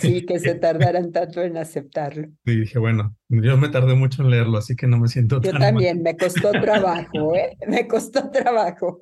Sí, 0.00 0.24
que 0.24 0.38
se 0.38 0.54
tardaran 0.54 1.12
tanto 1.12 1.42
en 1.42 1.56
aceptarlo. 1.56 2.28
Y 2.44 2.60
dije, 2.60 2.78
bueno, 2.78 3.16
yo 3.28 3.56
me 3.56 3.68
tardé 3.68 3.94
mucho 3.94 4.22
en 4.22 4.30
leerlo, 4.30 4.58
así 4.58 4.76
que 4.76 4.86
no 4.86 4.98
me 4.98 5.08
siento 5.08 5.40
yo 5.40 5.52
también, 5.52 6.02
me 6.02 6.16
costó 6.16 6.52
trabajo, 6.52 7.34
¿eh? 7.34 7.56
Me 7.68 7.86
costó 7.88 8.30
trabajo. 8.30 9.00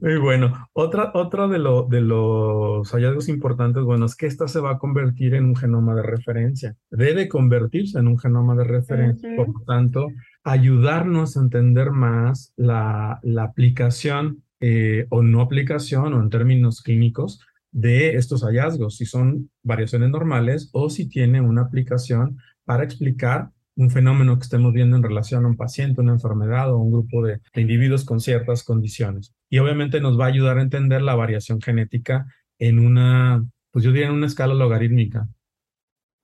Muy 0.00 0.18
bueno. 0.18 0.68
Otra, 0.72 1.10
otra 1.14 1.48
de, 1.48 1.58
lo, 1.58 1.84
de 1.84 2.00
los 2.00 2.90
hallazgos 2.90 3.28
importantes, 3.28 3.82
bueno, 3.82 4.06
es 4.06 4.16
que 4.16 4.26
esta 4.26 4.48
se 4.48 4.60
va 4.60 4.72
a 4.72 4.78
convertir 4.78 5.34
en 5.34 5.46
un 5.46 5.56
genoma 5.56 5.94
de 5.94 6.02
referencia. 6.02 6.76
Debe 6.90 7.28
convertirse 7.28 7.98
en 7.98 8.08
un 8.08 8.18
genoma 8.18 8.54
de 8.54 8.64
referencia, 8.64 9.30
por 9.36 9.48
lo 9.48 9.64
tanto, 9.66 10.08
ayudarnos 10.42 11.36
a 11.36 11.40
entender 11.40 11.90
más 11.90 12.52
la, 12.56 13.18
la 13.22 13.44
aplicación 13.44 14.42
eh, 14.60 15.06
o 15.10 15.22
no 15.22 15.40
aplicación 15.40 16.14
o 16.14 16.22
en 16.22 16.30
términos 16.30 16.82
clínicos 16.82 17.40
de 17.74 18.14
estos 18.14 18.44
hallazgos, 18.44 18.96
si 18.96 19.04
son 19.04 19.50
variaciones 19.64 20.08
normales 20.08 20.70
o 20.72 20.88
si 20.88 21.08
tiene 21.08 21.40
una 21.40 21.62
aplicación 21.62 22.38
para 22.64 22.84
explicar 22.84 23.50
un 23.74 23.90
fenómeno 23.90 24.38
que 24.38 24.44
estemos 24.44 24.72
viendo 24.72 24.96
en 24.96 25.02
relación 25.02 25.44
a 25.44 25.48
un 25.48 25.56
paciente, 25.56 26.00
una 26.00 26.12
enfermedad 26.12 26.72
o 26.72 26.78
un 26.78 26.92
grupo 26.92 27.26
de, 27.26 27.40
individuos 27.56 28.04
con 28.04 28.20
ciertas 28.20 28.62
condiciones. 28.62 29.34
Y 29.50 29.58
obviamente 29.58 30.00
nos 30.00 30.18
va 30.18 30.26
a 30.26 30.28
ayudar 30.28 30.58
a 30.58 30.62
entender 30.62 31.02
la 31.02 31.16
variación 31.16 31.60
genética 31.60 32.26
en 32.60 32.78
una, 32.78 33.44
pues 33.72 33.84
yo 33.84 33.90
diría 33.90 34.06
en 34.06 34.14
una 34.14 34.28
escala 34.28 34.54
logarítmica. 34.54 35.28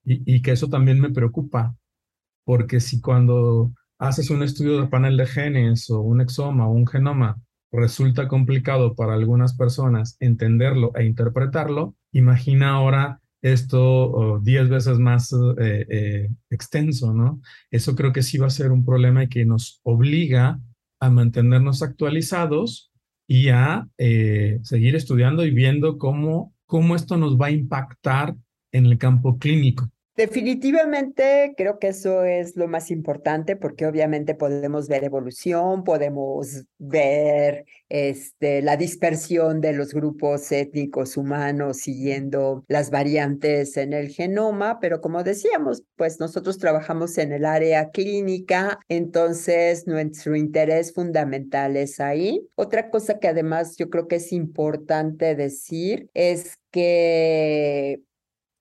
Y, 0.05 0.37
y 0.37 0.43
que 0.43 0.53
eso 0.53 0.69
también 0.69 1.01
me 1.01 1.11
preocupa, 1.11 1.75
porque 2.45 2.79
si 2.79 3.01
cuando 3.01 3.73
haces 3.99 4.31
un 4.31 4.45
estudio 4.45 4.81
de 4.81 4.87
panel 4.87 5.17
de 5.17 5.27
genes 5.27 5.91
o 5.91 6.01
un 6.01 6.21
exoma 6.21 6.69
o 6.69 6.71
un 6.71 6.87
genoma, 6.87 7.43
resulta 7.73 8.29
complicado 8.29 8.95
para 8.95 9.15
algunas 9.15 9.57
personas 9.57 10.17
entenderlo 10.21 10.93
e 10.97 11.05
interpretarlo, 11.05 11.95
imagina 12.13 12.71
ahora 12.71 13.21
esto 13.43 14.41
10 14.43 14.69
veces 14.69 14.99
más 14.99 15.33
eh, 15.33 15.87
eh, 15.89 16.29
extenso, 16.51 17.15
¿no? 17.15 17.41
Eso 17.71 17.97
creo 17.97 18.13
que 18.13 18.23
sí 18.23 18.39
va 18.39 18.49
a 18.49 18.51
ser 18.51 18.71
un 18.71 18.85
problema 18.85 19.25
y 19.25 19.29
que 19.29 19.47
nos 19.47 19.81
obliga 19.83 20.61
a 21.01 21.11
mantenernos 21.11 21.83
actualizados 21.83 22.93
y 23.27 23.49
a 23.49 23.89
eh, 23.97 24.59
seguir 24.63 24.97
estudiando 24.97 25.45
y 25.47 25.53
viendo 25.53 25.99
cómo, 25.99 26.55
cómo 26.67 26.97
esto 26.97 27.17
nos 27.17 27.41
va 27.41 27.47
a 27.47 27.53
impactar 27.53 28.37
en 28.73 28.87
el 28.87 28.99
campo 28.99 29.39
clínico. 29.39 29.91
Definitivamente 30.21 31.55
creo 31.57 31.79
que 31.79 31.89
eso 31.89 32.25
es 32.25 32.55
lo 32.55 32.69
más 32.69 32.91
importante 32.91 33.57
porque 33.57 33.87
obviamente 33.87 34.35
podemos 34.35 34.87
ver 34.87 35.03
evolución, 35.03 35.83
podemos 35.83 36.67
ver 36.77 37.65
este, 37.89 38.61
la 38.61 38.77
dispersión 38.77 39.63
de 39.63 39.73
los 39.73 39.95
grupos 39.95 40.53
étnicos 40.53 41.17
humanos 41.17 41.79
siguiendo 41.79 42.67
las 42.69 42.91
variantes 42.91 43.79
en 43.79 43.95
el 43.95 44.11
genoma, 44.11 44.79
pero 44.79 45.01
como 45.01 45.23
decíamos, 45.23 45.85
pues 45.97 46.21
nosotros 46.21 46.59
trabajamos 46.59 47.17
en 47.17 47.33
el 47.33 47.47
área 47.47 47.89
clínica, 47.89 48.79
entonces 48.91 49.87
nuestro 49.87 50.37
interés 50.37 50.93
fundamental 50.93 51.79
es 51.79 51.99
ahí. 51.99 52.47
Otra 52.57 52.91
cosa 52.91 53.19
que 53.19 53.29
además 53.29 53.79
yo 53.79 53.89
creo 53.89 54.07
que 54.07 54.17
es 54.17 54.35
importante 54.35 55.35
decir 55.35 56.11
es 56.13 56.59
que 56.71 58.03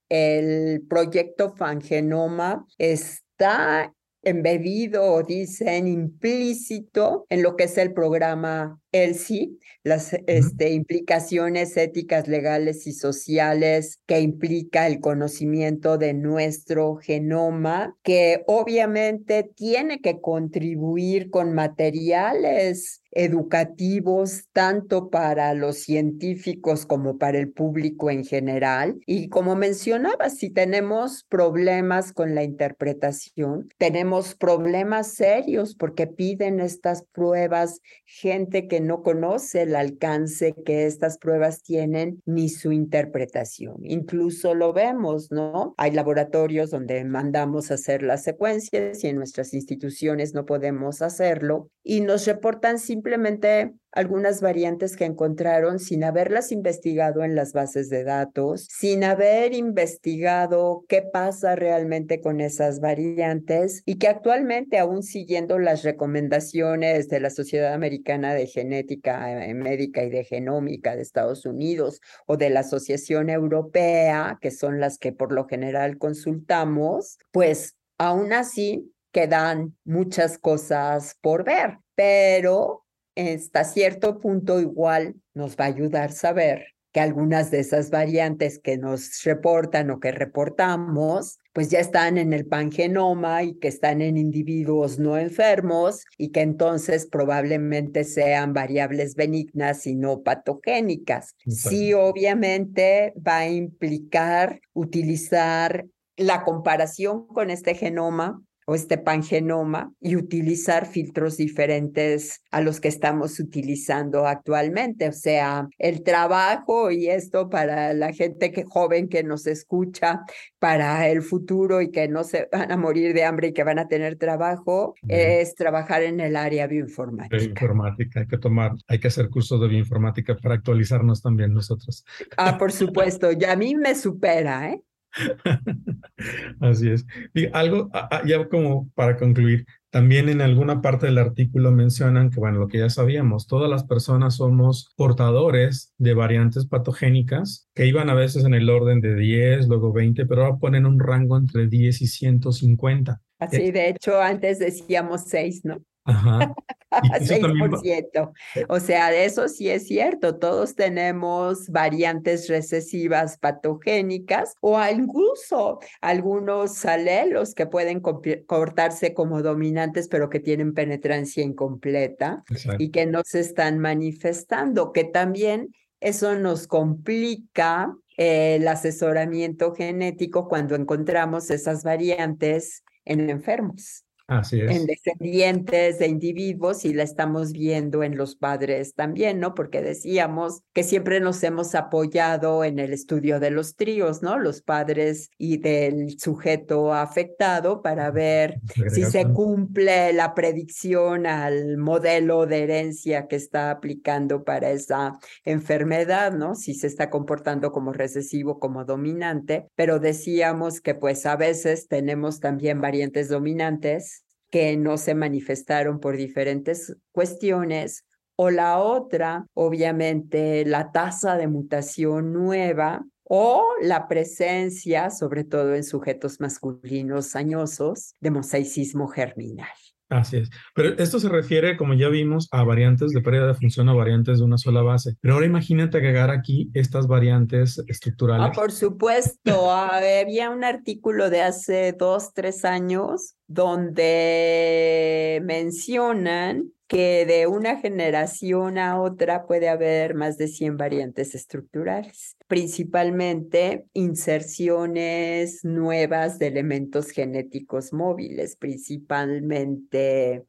el 0.10 0.82
proyecto 0.90 1.56
Fangenoma 1.56 2.66
está 2.78 3.94
embebido 4.22 5.24
dicen 5.24 5.88
implícito 5.88 7.26
en 7.30 7.42
lo 7.42 7.56
que 7.56 7.66
es 7.66 7.78
el 7.78 7.94
programa 7.94 8.80
ELSI, 8.92 9.60
las 9.84 10.14
este, 10.28 10.72
implicaciones 10.72 11.78
éticas, 11.78 12.28
legales 12.28 12.88
y 12.88 12.94
sociales 12.94 14.00
que 14.06 14.20
implica 14.20 14.88
el 14.88 15.00
conocimiento 15.00 15.98
de 15.98 16.14
nuestro 16.14 16.96
genoma, 16.96 17.96
que 18.04 18.44
obviamente 18.48 19.50
tiene 19.56 20.02
que 20.02 20.20
contribuir 20.20 21.30
con 21.30 21.54
materiales 21.54 23.02
educativos 23.12 24.48
tanto 24.54 25.10
para 25.10 25.54
los 25.54 25.78
científicos 25.78 26.86
como 26.86 27.18
para 27.18 27.40
el 27.40 27.52
público 27.52 28.10
en 28.10 28.24
general. 28.24 29.00
Y 29.06 29.30
como 29.30 29.56
mencionaba, 29.56 30.30
si 30.30 30.50
tenemos 30.50 31.24
problemas 31.24 32.14
con 32.14 32.36
la 32.36 32.44
interpretación, 32.44 33.70
tenemos 33.78 34.36
problemas 34.36 35.14
serios 35.14 35.76
porque 35.76 36.08
piden 36.08 36.60
estas 36.60 37.04
pruebas 37.12 37.82
gente 38.06 38.68
que 38.68 38.79
no 38.80 39.04
conoce 39.04 39.64
el 39.64 39.76
alcance 39.76 40.54
que 40.66 40.86
estas 40.86 41.18
pruebas 41.18 41.62
tienen 41.64 42.22
ni 42.26 42.50
su 42.50 42.72
interpretación. 42.72 43.78
Incluso 43.84 44.54
lo 44.56 44.74
vemos, 44.74 45.32
¿no? 45.32 45.74
Hay 45.78 45.92
laboratorios 45.92 46.72
donde 46.72 47.04
mandamos 47.06 47.72
hacer 47.72 48.04
las 48.04 48.24
secuencias 48.24 49.04
y 49.04 49.08
en 49.08 49.18
nuestras 49.18 49.54
instituciones 49.54 50.34
no 50.34 50.46
podemos 50.46 51.02
hacerlo 51.02 51.70
y 51.84 52.02
nos 52.02 52.26
reportan 52.26 52.80
simplemente 52.80 53.74
algunas 53.92 54.42
variantes 54.42 54.96
que 54.96 55.06
encontraron 55.06 55.80
sin 55.80 56.04
haberlas 56.04 56.52
investigado 56.52 57.24
en 57.24 57.36
las 57.36 57.54
bases 57.54 57.90
de 57.90 58.04
datos, 58.04 58.68
sin 58.70 59.04
haber 59.04 59.54
investigado 59.54 60.86
qué 60.88 61.02
pasa 61.02 61.56
realmente 61.56 62.22
con 62.22 62.42
esas 62.42 62.80
variantes 62.80 63.82
y 63.86 63.98
que 63.98 64.08
actualmente 64.08 64.78
aún 64.78 65.04
siguiendo 65.04 65.60
las 65.60 65.84
recomendaciones 65.84 67.10
de 67.10 67.20
la 67.20 67.30
Sociedad 67.30 67.74
Americana 67.74 68.34
de 68.34 68.48
Genética 68.48 69.46
eh, 69.46 69.54
Médica 69.54 70.04
y 70.04 70.10
de 70.10 70.24
Genómica 70.24 70.96
de 70.96 71.02
Estados 71.02 71.46
Unidos 71.46 72.02
o 72.26 72.38
de 72.38 72.50
la 72.50 72.62
Asociación 72.62 73.30
Europea, 73.30 74.38
que 74.42 74.52
son 74.52 74.80
las 74.80 74.98
que 74.98 75.12
por 75.12 75.32
lo 75.32 75.48
general 75.48 75.98
consultamos, 75.98 77.18
pues 77.32 77.76
aún 77.98 78.34
así 78.34 78.94
quedan 79.12 79.76
muchas 79.84 80.38
cosas 80.38 81.18
por 81.22 81.44
ver, 81.44 81.80
pero 81.96 82.86
hasta 83.16 83.64
cierto 83.64 84.20
punto 84.20 84.60
igual 84.60 85.16
nos 85.34 85.56
va 85.56 85.66
a 85.66 85.68
ayudar 85.68 86.12
saber 86.12 86.68
que 86.92 87.00
algunas 87.00 87.52
de 87.52 87.60
esas 87.60 87.92
variantes 87.92 88.60
que 88.60 88.78
nos 88.78 89.24
reportan 89.24 89.92
o 89.92 90.00
que 90.00 90.12
reportamos, 90.12 91.38
pues 91.54 91.70
ya 91.70 91.80
están 91.80 92.18
en 92.18 92.34
el 92.34 92.48
pangenoma 92.48 93.44
y 93.44 93.56
que 93.60 93.68
están 93.68 94.02
en 94.02 94.18
individuos 94.18 94.98
no 94.98 95.18
enfermos 95.18 96.04
y 96.18 96.30
que 96.30 96.42
entonces 96.42 97.06
probablemente 97.06 98.04
sean 98.04 98.54
variables 98.54 99.16
benignas 99.16 99.86
y 99.86 99.96
no 99.96 100.24
patogénicas. 100.24 101.36
Sí, 101.48 101.94
obviamente 101.94 103.14
va 103.16 103.40
a 103.40 103.50
implicar 103.50 104.60
utilizar 104.74 105.86
la 106.18 106.44
comparación 106.44 107.28
con 107.28 107.50
este 107.50 107.76
genoma 107.76 108.42
o 108.70 108.76
este 108.76 109.00
pangenoma 109.00 109.92
y 110.00 110.16
utilizar 110.16 110.86
filtros 110.86 111.38
diferentes 111.38 112.44
a 112.52 112.62
los 112.62 112.80
que 112.80 112.88
estamos 112.88 113.40
utilizando 113.40 114.28
actualmente. 114.28 115.08
O 115.08 115.12
sea, 115.12 115.68
el 115.80 116.04
trabajo 116.04 116.92
y 116.92 117.08
esto 117.08 117.50
para 117.50 117.96
la 117.96 118.14
gente 118.14 118.52
que 118.52 118.64
joven 118.64 119.10
que 119.10 119.24
nos 119.24 119.48
escucha 119.48 120.22
para 120.60 121.08
el 121.10 121.24
futuro 121.24 121.82
y 121.82 121.90
que 121.90 122.08
no 122.08 122.24
se 122.24 122.48
van 122.52 122.72
a 122.72 122.78
morir 122.78 123.16
de 123.16 123.24
hambre 123.24 123.48
y 123.48 123.54
que 123.54 123.64
van 123.64 123.80
a 123.80 123.88
tener 123.88 124.18
trabajo 124.18 124.94
es 125.08 125.56
trabajar 125.56 126.04
en 126.04 126.20
el 126.20 126.36
área 126.36 126.68
bioinformática. 126.68 127.38
Bioinformática, 127.38 128.20
hay 128.20 128.28
que 128.28 128.38
tomar, 128.38 128.74
hay 128.88 129.00
que 129.00 129.08
hacer 129.08 129.32
cursos 129.32 129.60
de 129.60 129.68
bioinformática 129.68 130.38
para 130.38 130.54
actualizarnos 130.54 131.24
también 131.24 131.56
nosotros. 131.56 132.06
Ah, 132.38 132.60
por 132.60 132.72
supuesto, 132.72 133.32
y 133.32 133.44
a 133.46 133.56
mí 133.56 133.74
me 133.74 133.96
supera, 133.96 134.70
¿eh? 134.70 134.84
Así 136.60 136.90
es. 136.90 137.06
Y 137.34 137.48
algo, 137.54 137.90
ya 138.26 138.48
como 138.48 138.90
para 138.96 139.18
concluir, 139.18 139.66
también 139.90 140.30
en 140.30 140.42
alguna 140.42 140.82
parte 140.82 141.08
del 141.08 141.18
artículo 141.18 141.72
mencionan 141.72 142.30
que, 142.30 142.40
bueno, 142.40 142.60
lo 142.60 142.68
que 142.68 142.78
ya 142.78 142.90
sabíamos, 142.90 143.48
todas 143.48 143.70
las 143.70 143.84
personas 143.84 144.36
somos 144.36 144.94
portadores 144.96 145.94
de 145.98 146.14
variantes 146.14 146.68
patogénicas 146.68 147.68
que 147.74 147.88
iban 147.88 148.10
a 148.10 148.14
veces 148.14 148.46
en 148.46 148.54
el 148.54 148.70
orden 148.70 149.02
de 149.02 149.16
10, 149.16 149.68
luego 149.68 149.92
20, 149.92 150.26
pero 150.28 150.46
ahora 150.46 150.58
ponen 150.58 150.86
un 150.86 151.00
rango 151.00 151.38
entre 151.38 151.68
10 151.68 152.02
y 152.02 152.08
150. 152.08 153.22
Así, 153.40 153.72
de 153.72 153.90
hecho, 153.90 154.22
antes 154.22 154.60
decíamos 154.60 155.24
6, 155.26 155.66
¿no? 155.66 155.82
Ajá. 156.06 156.54
6%. 156.92 158.34
O 158.68 158.80
sea, 158.80 159.14
eso 159.14 159.48
sí 159.48 159.70
es 159.70 159.88
cierto. 159.88 160.38
Todos 160.38 160.76
tenemos 160.76 161.70
variantes 161.70 162.48
recesivas 162.48 163.38
patogénicas 163.38 164.56
o 164.62 164.80
incluso 164.88 165.80
algunos 166.02 166.86
alelos 166.86 167.54
que 167.54 167.68
pueden 167.68 168.02
cortarse 168.02 169.14
como 169.14 169.42
dominantes, 169.42 170.08
pero 170.08 170.30
que 170.30 170.40
tienen 170.40 170.74
penetrancia 170.74 171.44
incompleta 171.44 172.44
y 172.78 172.90
que 172.90 173.06
no 173.06 173.22
se 173.24 173.42
están 173.42 173.80
manifestando, 173.80 174.92
que 174.92 175.04
también 175.04 175.70
eso 176.00 176.36
nos 176.36 176.66
complica 176.68 177.94
el 178.18 178.68
asesoramiento 178.68 179.74
genético 179.74 180.48
cuando 180.48 180.76
encontramos 180.76 181.50
esas 181.52 181.84
variantes 181.84 182.84
en 183.06 183.30
enfermos. 183.30 184.06
Así 184.30 184.62
es. 184.62 184.70
en 184.70 184.86
descendientes 184.86 185.98
de 185.98 186.08
individuos 186.08 186.86
y 186.86 186.94
la 186.94 187.02
estamos 187.02 187.52
viendo 187.52 188.04
en 188.04 188.16
los 188.16 188.36
padres 188.36 188.94
también, 188.94 189.40
¿no? 189.40 189.56
Porque 189.56 189.82
decíamos 189.82 190.62
que 190.74 190.84
siempre 190.84 191.20
nos 191.20 191.42
hemos 191.44 191.74
apoyado 191.74 192.64
en 192.64 192.78
el 192.78 192.94
estudio 192.94 193.40
de 193.40 193.50
los 193.50 193.76
tríos, 193.76 194.22
¿no? 194.22 194.38
Los 194.38 194.62
padres 194.62 195.32
y 195.40 195.58
del 195.58 196.20
sujeto 196.20 196.94
afectado 196.94 197.82
para 197.82 198.12
ver 198.12 198.60
si 198.90 199.04
se 199.04 199.26
cumple 199.26 200.14
la 200.14 200.36
predicción 200.36 201.26
al 201.26 201.78
modelo 201.78 202.46
de 202.46 202.64
herencia 202.64 203.28
que 203.28 203.36
está 203.36 203.72
aplicando 203.72 204.44
para 204.44 204.70
esa 204.70 205.18
enfermedad, 205.44 206.34
¿no? 206.34 206.54
Si 206.54 206.76
se 206.76 206.86
está 206.86 207.10
comportando 207.10 207.72
como 207.72 207.94
recesivo, 207.94 208.60
como 208.60 208.86
dominante, 208.86 209.68
pero 209.76 210.00
decíamos 210.00 210.82
que 210.82 210.94
pues 210.94 211.26
a 211.26 211.36
veces 211.36 211.88
tenemos 211.88 212.40
también 212.40 212.80
variantes 212.80 213.28
dominantes 213.30 214.19
que 214.50 214.78
no 214.78 214.98
se 214.98 215.16
manifestaron 215.16 216.00
por 216.00 216.18
diferentes 216.18 216.96
cuestiones, 217.12 218.06
o 218.36 218.50
la 218.52 218.80
otra, 218.80 219.46
obviamente, 219.54 220.64
la 220.66 220.94
tasa 220.94 221.36
de 221.36 221.48
mutación 221.48 222.32
nueva 222.32 223.06
o 223.24 223.66
la 223.82 224.08
presencia, 224.08 225.10
sobre 225.10 225.44
todo 225.44 225.76
en 225.76 225.84
sujetos 225.84 226.40
masculinos 226.40 227.36
añosos, 227.36 228.16
de 228.22 228.32
mosaicismo 228.32 229.08
germinal. 229.08 229.68
Así 230.10 230.38
es. 230.38 230.50
Pero 230.74 230.98
esto 230.98 231.20
se 231.20 231.30
refiere, 231.30 231.78
como 231.78 231.94
ya 231.94 232.10
vimos, 232.10 232.48
a 232.52 232.64
variantes 232.64 233.12
de 233.12 233.22
pérdida 233.22 233.46
de 233.46 233.54
función 233.54 233.88
o 233.90 233.96
variantes 233.96 234.40
de 234.40 234.46
una 234.46 234.58
sola 234.58 234.82
base. 234.82 235.16
Pero 235.22 235.36
ahora 235.36 235.46
imagínate 235.46 235.98
agregar 235.98 236.32
aquí 236.32 236.72
estas 236.74 237.06
variantes 237.08 237.84
estructurales. 237.88 238.48
Ah, 238.50 238.52
por 238.52 238.72
supuesto. 238.72 239.72
Había 239.72 240.50
un 240.50 240.64
artículo 240.64 241.30
de 241.30 241.44
hace 241.44 241.94
dos, 241.94 242.34
tres 242.34 242.66
años 242.66 243.36
donde 243.48 245.42
mencionan 245.46 246.72
que 246.90 247.28
de 247.28 247.46
una 247.46 247.78
generación 247.78 248.80
a 248.80 249.00
otra 249.00 249.46
puede 249.46 249.70
haber 249.70 250.16
más 250.16 250.38
de 250.38 250.48
100 250.48 250.76
variantes 250.76 251.36
estructurales, 251.36 252.36
principalmente 252.48 253.86
inserciones 253.94 255.64
nuevas 255.64 256.40
de 256.40 256.48
elementos 256.48 257.12
genéticos 257.12 257.94
móviles, 257.94 258.56
principalmente 258.56 260.46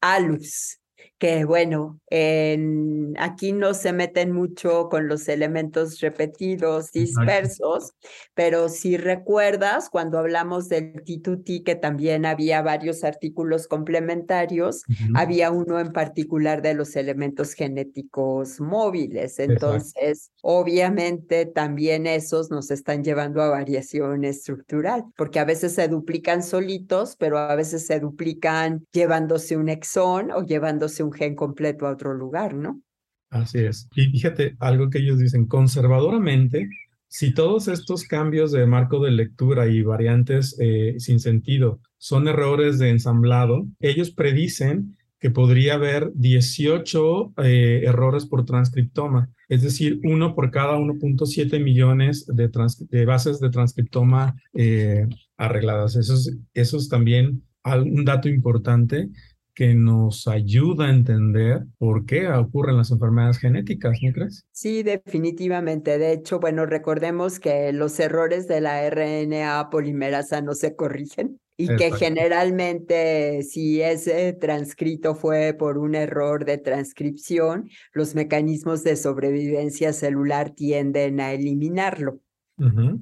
ALUS, 0.00 0.80
que 1.24 1.46
bueno, 1.46 1.98
en, 2.10 3.14
aquí 3.18 3.52
no 3.52 3.72
se 3.72 3.94
meten 3.94 4.30
mucho 4.30 4.90
con 4.90 5.08
los 5.08 5.26
elementos 5.26 6.00
repetidos, 6.00 6.92
dispersos, 6.92 7.94
pero 8.34 8.68
si 8.68 8.98
recuerdas, 8.98 9.88
cuando 9.88 10.18
hablamos 10.18 10.68
del 10.68 11.02
T2T, 11.02 11.64
que 11.64 11.76
también 11.76 12.26
había 12.26 12.60
varios 12.60 13.04
artículos 13.04 13.68
complementarios, 13.68 14.82
había 15.14 15.50
uno 15.50 15.80
en 15.80 15.94
particular 15.94 16.60
de 16.60 16.74
los 16.74 16.94
elementos 16.94 17.54
genéticos 17.54 18.60
móviles. 18.60 19.38
Entonces, 19.38 20.30
obviamente 20.42 21.46
también 21.46 22.06
esos 22.06 22.50
nos 22.50 22.70
están 22.70 23.02
llevando 23.02 23.40
a 23.40 23.48
variación 23.48 24.24
estructural, 24.24 25.04
porque 25.16 25.40
a 25.40 25.46
veces 25.46 25.72
se 25.72 25.88
duplican 25.88 26.42
solitos, 26.42 27.16
pero 27.16 27.38
a 27.38 27.54
veces 27.54 27.86
se 27.86 27.98
duplican 27.98 28.84
llevándose 28.92 29.56
un 29.56 29.70
exón 29.70 30.30
o 30.30 30.44
llevándose 30.44 31.02
un 31.02 31.13
gen 31.14 31.34
completo 31.34 31.86
a 31.86 31.92
otro 31.92 32.14
lugar, 32.14 32.54
¿no? 32.54 32.82
Así 33.30 33.58
es. 33.58 33.88
Y 33.96 34.06
fíjate, 34.06 34.56
algo 34.60 34.90
que 34.90 34.98
ellos 34.98 35.18
dicen, 35.18 35.46
conservadoramente, 35.46 36.68
si 37.08 37.32
todos 37.32 37.68
estos 37.68 38.04
cambios 38.04 38.52
de 38.52 38.66
marco 38.66 39.02
de 39.02 39.12
lectura 39.12 39.68
y 39.68 39.82
variantes 39.82 40.56
eh, 40.60 40.96
sin 40.98 41.20
sentido 41.20 41.80
son 41.96 42.28
errores 42.28 42.78
de 42.78 42.90
ensamblado, 42.90 43.66
ellos 43.80 44.10
predicen 44.10 44.96
que 45.20 45.30
podría 45.30 45.74
haber 45.74 46.10
18 46.14 47.34
eh, 47.44 47.82
errores 47.86 48.26
por 48.26 48.44
transcriptoma, 48.44 49.30
es 49.48 49.62
decir, 49.62 50.00
uno 50.04 50.34
por 50.34 50.50
cada 50.50 50.76
1.7 50.76 51.62
millones 51.62 52.26
de, 52.26 52.50
de, 52.90 53.04
bases 53.04 53.40
de 53.40 53.48
transcriptoma 53.48 54.36
eh, 54.52 55.06
arregladas. 55.36 55.96
Eso 55.96 56.14
es, 56.14 56.36
eso 56.52 56.76
es 56.76 56.88
también 56.88 57.42
un 57.64 58.04
dato 58.04 58.28
importante 58.28 59.08
que 59.54 59.74
nos 59.74 60.26
ayuda 60.26 60.86
a 60.86 60.90
entender 60.90 61.64
por 61.78 62.06
qué 62.06 62.28
ocurren 62.28 62.76
las 62.76 62.90
enfermedades 62.90 63.38
genéticas, 63.38 63.98
¿no 64.02 64.12
crees? 64.12 64.46
Sí, 64.52 64.82
definitivamente. 64.82 65.98
De 65.98 66.12
hecho, 66.12 66.40
bueno, 66.40 66.66
recordemos 66.66 67.38
que 67.38 67.72
los 67.72 67.98
errores 68.00 68.48
de 68.48 68.60
la 68.60 68.88
RNA 68.88 69.70
polimerasa 69.70 70.40
no 70.40 70.54
se 70.54 70.74
corrigen 70.74 71.40
y 71.56 71.68
que 71.76 71.92
generalmente 71.92 73.42
si 73.42 73.80
ese 73.80 74.32
transcrito 74.32 75.14
fue 75.14 75.54
por 75.54 75.78
un 75.78 75.94
error 75.94 76.44
de 76.44 76.58
transcripción, 76.58 77.70
los 77.92 78.14
mecanismos 78.14 78.82
de 78.82 78.96
sobrevivencia 78.96 79.92
celular 79.92 80.50
tienden 80.50 81.20
a 81.20 81.32
eliminarlo. 81.32 82.20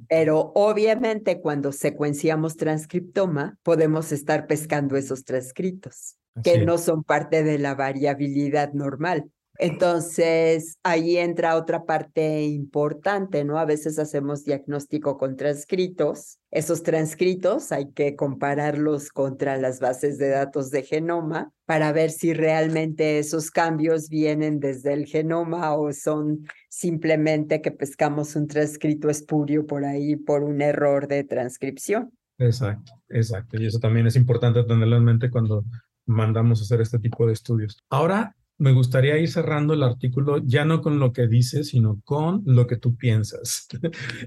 Pero 0.07 0.51
obviamente 0.55 1.39
cuando 1.39 1.71
secuenciamos 1.71 2.57
transcriptoma, 2.57 3.57
podemos 3.61 4.11
estar 4.11 4.47
pescando 4.47 4.97
esos 4.97 5.25
transcritos, 5.25 6.17
que 6.41 6.65
no 6.65 6.77
son 6.77 7.03
parte 7.03 7.43
de 7.43 7.59
la 7.59 7.75
variabilidad 7.75 8.73
normal. 8.73 9.29
Entonces, 9.59 10.79
ahí 10.81 11.17
entra 11.17 11.55
otra 11.55 11.85
parte 11.85 12.43
importante, 12.43 13.43
¿no? 13.43 13.59
A 13.59 13.65
veces 13.65 13.99
hacemos 13.99 14.43
diagnóstico 14.43 15.17
con 15.17 15.35
transcritos. 15.35 16.39
Esos 16.49 16.81
transcritos 16.81 17.71
hay 17.71 17.91
que 17.91 18.15
compararlos 18.15 19.09
contra 19.09 19.57
las 19.57 19.79
bases 19.79 20.17
de 20.17 20.29
datos 20.29 20.71
de 20.71 20.81
genoma 20.81 21.51
para 21.65 21.91
ver 21.91 22.09
si 22.09 22.33
realmente 22.33 23.19
esos 23.19 23.51
cambios 23.51 24.09
vienen 24.09 24.59
desde 24.59 24.93
el 24.93 25.05
genoma 25.05 25.75
o 25.75 25.93
son 25.93 26.47
simplemente 26.67 27.61
que 27.61 27.71
pescamos 27.71 28.35
un 28.35 28.47
transcrito 28.47 29.09
espurio 29.09 29.67
por 29.67 29.85
ahí 29.85 30.15
por 30.15 30.43
un 30.43 30.61
error 30.63 31.07
de 31.07 31.23
transcripción. 31.23 32.11
Exacto, 32.39 32.91
exacto. 33.09 33.61
Y 33.61 33.67
eso 33.67 33.79
también 33.79 34.07
es 34.07 34.15
importante 34.15 34.63
tenerlo 34.63 34.97
en 34.97 35.03
mente 35.03 35.29
cuando 35.29 35.63
mandamos 36.05 36.59
a 36.59 36.63
hacer 36.63 36.81
este 36.81 36.99
tipo 36.99 37.25
de 37.25 37.33
estudios. 37.33 37.77
Ahora, 37.89 38.35
me 38.57 38.71
gustaría 38.71 39.17
ir 39.17 39.29
cerrando 39.29 39.73
el 39.73 39.83
artículo 39.83 40.37
ya 40.43 40.65
no 40.65 40.81
con 40.81 40.99
lo 40.99 41.11
que 41.11 41.27
dices, 41.27 41.69
sino 41.69 42.01
con 42.03 42.43
lo 42.45 42.67
que 42.67 42.77
tú 42.77 42.95
piensas. 42.95 43.67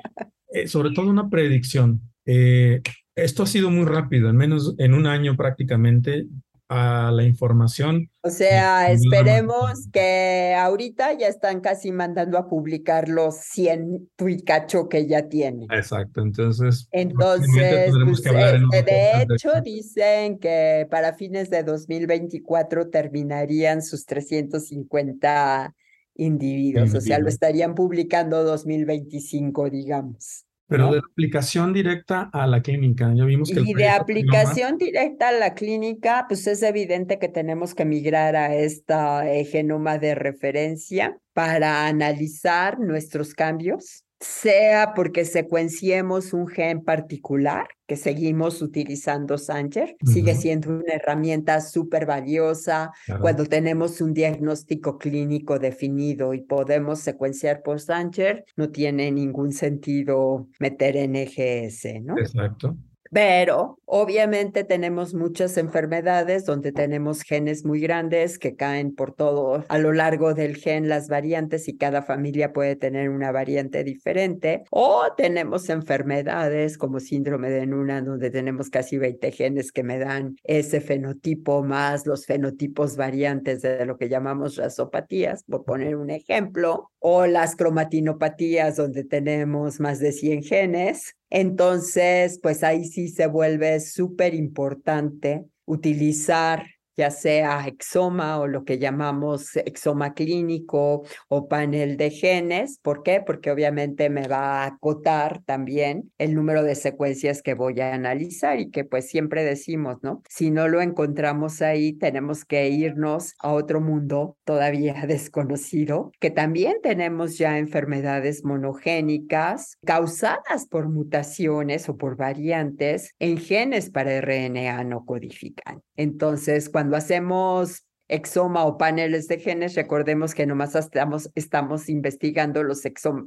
Eh, 0.56 0.68
sobre 0.68 0.92
todo 0.92 1.10
una 1.10 1.28
predicción. 1.28 2.00
Eh, 2.26 2.80
esto 3.16 3.42
ha 3.42 3.46
sido 3.46 3.70
muy 3.70 3.86
rápido, 3.86 4.28
al 4.28 4.34
menos 4.34 4.76
en 4.78 4.94
un 4.94 5.08
año 5.08 5.36
prácticamente 5.36 6.28
a 6.74 7.12
la 7.12 7.22
información. 7.22 8.10
O 8.22 8.30
sea, 8.30 8.90
esperemos 8.90 9.88
que 9.92 10.54
ahorita 10.58 11.12
ya 11.12 11.28
están 11.28 11.60
casi 11.60 11.92
mandando 11.92 12.36
a 12.36 12.48
publicar 12.48 13.08
los 13.08 13.36
100 13.36 14.10
tuicacho 14.16 14.88
que 14.88 15.06
ya 15.06 15.28
tienen. 15.28 15.68
Exacto, 15.70 16.20
entonces. 16.20 16.88
Entonces, 16.90 17.92
pues, 17.92 18.26
este, 18.26 18.82
de 18.82 19.22
hecho, 19.22 19.60
dicen 19.62 20.38
que 20.38 20.88
para 20.90 21.14
fines 21.14 21.48
de 21.50 21.62
2024 21.62 22.88
terminarían 22.90 23.80
sus 23.80 24.04
350 24.04 25.74
individuos, 26.16 26.94
o 26.94 27.00
sea, 27.00 27.18
lo 27.18 27.28
estarían 27.28 27.74
publicando 27.74 28.42
2025, 28.42 29.70
digamos. 29.70 30.44
Pero 30.76 30.92
de 30.92 30.98
aplicación 30.98 31.72
directa 31.72 32.30
a 32.32 32.46
la 32.46 32.62
clínica, 32.62 33.12
ya 33.14 33.24
vimos 33.24 33.50
que... 33.50 33.60
Y 33.60 33.74
de 33.74 33.88
aplicación 33.88 34.78
directa 34.78 35.28
a 35.28 35.32
la 35.32 35.54
clínica, 35.54 36.26
pues 36.28 36.46
es 36.46 36.62
evidente 36.62 37.18
que 37.18 37.28
tenemos 37.28 37.74
que 37.74 37.84
migrar 37.84 38.36
a 38.36 38.54
esta 38.54 39.30
eh, 39.30 39.44
genoma 39.44 39.98
de 39.98 40.14
referencia 40.14 41.18
para 41.32 41.86
analizar 41.86 42.78
nuestros 42.78 43.34
cambios 43.34 44.04
sea 44.24 44.94
porque 44.94 45.24
secuenciemos 45.24 46.32
un 46.32 46.46
gen 46.46 46.82
particular, 46.82 47.68
que 47.86 47.96
seguimos 47.96 48.62
utilizando 48.62 49.36
Sanger, 49.36 49.96
sigue 50.04 50.34
siendo 50.34 50.70
una 50.70 50.94
herramienta 50.94 51.60
súper 51.60 52.06
valiosa 52.06 52.92
cuando 53.20 53.44
tenemos 53.44 54.00
un 54.00 54.14
diagnóstico 54.14 54.98
clínico 54.98 55.58
definido 55.58 56.32
y 56.32 56.40
podemos 56.40 57.00
secuenciar 57.00 57.62
por 57.62 57.80
Sanger, 57.80 58.44
no 58.56 58.70
tiene 58.70 59.10
ningún 59.10 59.52
sentido 59.52 60.48
meter 60.58 60.96
NGS, 60.96 62.02
¿no? 62.02 62.18
Exacto. 62.18 62.76
Pero 63.14 63.78
obviamente 63.84 64.64
tenemos 64.64 65.14
muchas 65.14 65.56
enfermedades 65.56 66.44
donde 66.44 66.72
tenemos 66.72 67.22
genes 67.22 67.64
muy 67.64 67.78
grandes 67.78 68.40
que 68.40 68.56
caen 68.56 68.92
por 68.92 69.14
todo 69.14 69.64
a 69.68 69.78
lo 69.78 69.92
largo 69.92 70.34
del 70.34 70.56
gen 70.56 70.88
las 70.88 71.06
variantes 71.06 71.68
y 71.68 71.76
cada 71.76 72.02
familia 72.02 72.52
puede 72.52 72.74
tener 72.74 73.10
una 73.10 73.30
variante 73.30 73.84
diferente. 73.84 74.64
O 74.72 75.04
tenemos 75.16 75.68
enfermedades 75.68 76.76
como 76.76 76.98
síndrome 76.98 77.50
de 77.50 77.68
Nuna 77.68 78.02
donde 78.02 78.30
tenemos 78.30 78.68
casi 78.68 78.98
20 78.98 79.30
genes 79.30 79.70
que 79.70 79.84
me 79.84 80.00
dan 80.00 80.34
ese 80.42 80.80
fenotipo 80.80 81.62
más 81.62 82.08
los 82.08 82.26
fenotipos 82.26 82.96
variantes 82.96 83.62
de 83.62 83.86
lo 83.86 83.96
que 83.96 84.08
llamamos 84.08 84.56
rasopatías, 84.56 85.44
por 85.44 85.64
poner 85.64 85.94
un 85.94 86.10
ejemplo. 86.10 86.90
O 86.98 87.26
las 87.26 87.54
cromatinopatías 87.54 88.74
donde 88.74 89.04
tenemos 89.04 89.78
más 89.78 90.00
de 90.00 90.10
100 90.10 90.42
genes 90.42 91.14
entonces, 91.36 92.38
pues 92.40 92.62
ahí 92.62 92.84
sí 92.84 93.08
se 93.08 93.26
vuelve 93.26 93.80
súper 93.80 94.34
importante 94.34 95.44
utilizar 95.64 96.64
ya 96.96 97.10
sea 97.10 97.66
exoma 97.66 98.38
o 98.38 98.46
lo 98.46 98.64
que 98.64 98.78
llamamos 98.78 99.56
exoma 99.56 100.14
clínico 100.14 101.04
o 101.28 101.48
panel 101.48 101.96
de 101.96 102.10
genes. 102.10 102.78
¿Por 102.82 103.02
qué? 103.02 103.22
Porque 103.24 103.50
obviamente 103.50 104.10
me 104.10 104.28
va 104.28 104.62
a 104.62 104.66
acotar 104.66 105.42
también 105.44 106.12
el 106.18 106.34
número 106.34 106.62
de 106.62 106.74
secuencias 106.74 107.42
que 107.42 107.54
voy 107.54 107.80
a 107.80 107.94
analizar 107.94 108.60
y 108.60 108.70
que 108.70 108.84
pues 108.84 109.08
siempre 109.08 109.44
decimos, 109.44 109.98
¿no? 110.02 110.22
Si 110.28 110.50
no 110.50 110.68
lo 110.68 110.80
encontramos 110.80 111.62
ahí, 111.62 111.92
tenemos 111.92 112.44
que 112.44 112.68
irnos 112.68 113.34
a 113.38 113.52
otro 113.52 113.80
mundo 113.80 114.36
todavía 114.44 114.94
desconocido, 115.06 116.12
que 116.20 116.30
también 116.30 116.76
tenemos 116.82 117.38
ya 117.38 117.58
enfermedades 117.58 118.44
monogénicas 118.44 119.78
causadas 119.84 120.66
por 120.68 120.88
mutaciones 120.88 121.88
o 121.88 121.96
por 121.96 122.16
variantes 122.16 123.14
en 123.18 123.38
genes 123.38 123.90
para 123.90 124.20
RNA 124.20 124.84
no 124.84 125.04
codifican. 125.04 125.82
Entonces, 125.96 126.68
cuando 126.68 126.83
cuando 126.84 126.98
hacemos 126.98 127.86
exoma 128.08 128.66
o 128.66 128.76
paneles 128.76 129.26
de 129.26 129.38
genes, 129.38 129.74
recordemos 129.74 130.34
que 130.34 130.44
nomás 130.44 130.74
estamos, 130.74 131.30
estamos 131.34 131.88
investigando 131.88 132.62
los, 132.62 132.82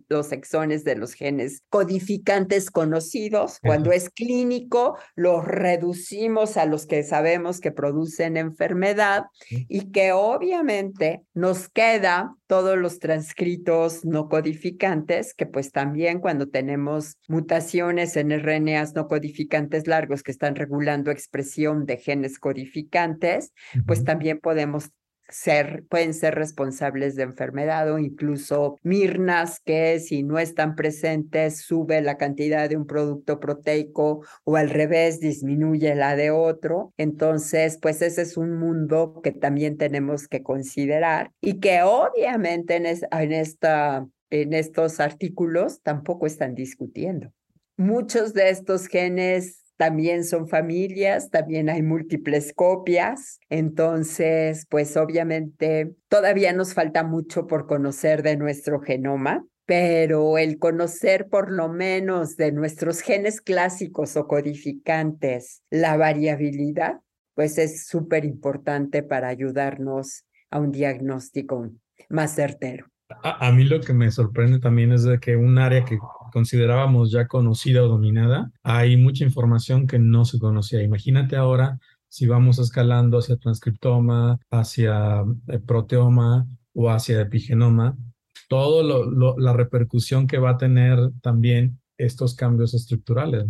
los 0.09 0.31
exones 0.31 0.83
de 0.83 0.95
los 0.95 1.13
genes 1.13 1.63
codificantes 1.69 2.69
conocidos. 2.69 3.57
Cuando 3.63 3.91
es 3.91 4.11
clínico, 4.11 4.99
los 5.15 5.43
reducimos 5.43 6.55
a 6.55 6.65
los 6.65 6.85
que 6.85 7.01
sabemos 7.01 7.59
que 7.59 7.71
producen 7.71 8.37
enfermedad 8.37 9.23
y 9.49 9.91
que 9.91 10.11
obviamente 10.11 11.23
nos 11.33 11.67
queda 11.69 12.35
todos 12.47 12.77
los 12.77 12.99
transcritos 12.99 14.05
no 14.05 14.29
codificantes, 14.29 15.33
que 15.33 15.45
pues 15.45 15.71
también 15.71 16.19
cuando 16.19 16.47
tenemos 16.47 17.17
mutaciones 17.27 18.15
en 18.15 18.31
RNAs 18.31 18.95
no 18.95 19.07
codificantes 19.07 19.85
largos 19.87 20.23
que 20.23 20.31
están 20.31 20.55
regulando 20.55 21.11
expresión 21.11 21.85
de 21.85 21.97
genes 21.97 22.39
codificantes, 22.39 23.53
pues 23.85 24.03
también 24.03 24.39
podemos 24.39 24.89
ser, 25.29 25.85
pueden 25.89 26.13
ser 26.13 26.35
responsables 26.35 27.15
de 27.15 27.23
enfermedad 27.23 27.91
o 27.91 27.99
incluso 27.99 28.77
mirnas 28.83 29.59
que 29.59 29.99
si 29.99 30.23
no 30.23 30.39
están 30.39 30.75
presentes 30.75 31.61
sube 31.61 32.01
la 32.01 32.17
cantidad 32.17 32.69
de 32.69 32.77
un 32.77 32.85
producto 32.87 33.39
proteico 33.39 34.25
o 34.43 34.55
al 34.55 34.69
revés 34.69 35.19
disminuye 35.19 35.93
la 35.95 36.15
de 36.15 36.31
otro. 36.31 36.93
Entonces, 36.97 37.77
pues 37.81 38.01
ese 38.01 38.21
es 38.21 38.37
un 38.37 38.57
mundo 38.57 39.21
que 39.23 39.31
también 39.31 39.77
tenemos 39.77 40.27
que 40.27 40.43
considerar 40.43 41.31
y 41.41 41.59
que 41.59 41.81
obviamente 41.81 42.75
en, 42.75 43.33
esta, 43.33 44.07
en 44.29 44.53
estos 44.53 44.99
artículos 44.99 45.81
tampoco 45.81 46.25
están 46.25 46.55
discutiendo. 46.55 47.31
Muchos 47.75 48.33
de 48.33 48.49
estos 48.49 48.87
genes 48.87 49.66
también 49.77 50.23
son 50.23 50.47
familias, 50.47 51.29
también 51.29 51.69
hay 51.69 51.83
múltiples 51.83 52.51
copias, 52.53 53.39
entonces, 53.49 54.65
pues 54.69 54.97
obviamente 54.97 55.93
todavía 56.09 56.51
nos 56.51 56.73
falta 56.73 57.03
mucho 57.03 57.47
por 57.47 57.67
conocer 57.67 58.23
de 58.23 58.37
nuestro 58.37 58.81
genoma, 58.81 59.45
pero 59.65 60.37
el 60.37 60.57
conocer 60.57 61.27
por 61.29 61.51
lo 61.51 61.69
menos 61.69 62.37
de 62.37 62.51
nuestros 62.51 63.01
genes 63.01 63.41
clásicos 63.41 64.17
o 64.17 64.27
codificantes 64.27 65.61
la 65.69 65.95
variabilidad, 65.97 66.99
pues 67.35 67.57
es 67.57 67.85
súper 67.85 68.25
importante 68.25 69.03
para 69.03 69.27
ayudarnos 69.27 70.23
a 70.49 70.59
un 70.59 70.71
diagnóstico 70.71 71.69
más 72.09 72.33
certero. 72.33 72.87
A, 73.23 73.47
a, 73.47 73.51
mí 73.51 73.63
lo 73.63 73.79
que 73.79 73.93
me 73.93 74.09
sorprende 74.11 74.59
también 74.59 74.91
es 74.91 75.03
de 75.03 75.19
que 75.19 75.35
un 75.35 75.57
área 75.57 75.85
que 75.85 75.97
considerábamos 76.37 77.09
ya 77.09 77.25
conocida 77.25 77.83
o 77.83 77.87
dominada, 77.87 78.51
hay 78.61 78.95
mucha 78.95 79.23
información 79.23 79.87
que 79.87 79.97
no 79.97 80.23
se 80.23 80.37
conocía. 80.37 80.83
Imagínate 80.83 81.35
ahora 81.35 81.79
si 82.09 82.27
vamos 82.27 82.59
escalando 82.59 83.17
hacia 83.17 83.37
transcriptoma, 83.37 84.37
hacia 84.51 85.23
eh, 85.47 85.57
proteoma 85.57 86.45
o 86.75 86.91
hacia 86.91 87.21
epigenoma, 87.21 87.97
todo 88.49 89.35
la 89.35 89.53
repercusión 89.53 90.27
que 90.27 90.37
va 90.37 90.51
a 90.51 90.57
tener 90.59 90.99
también 91.23 91.79
estos 91.97 92.35
cambios 92.35 92.75
estructurales. 92.75 93.45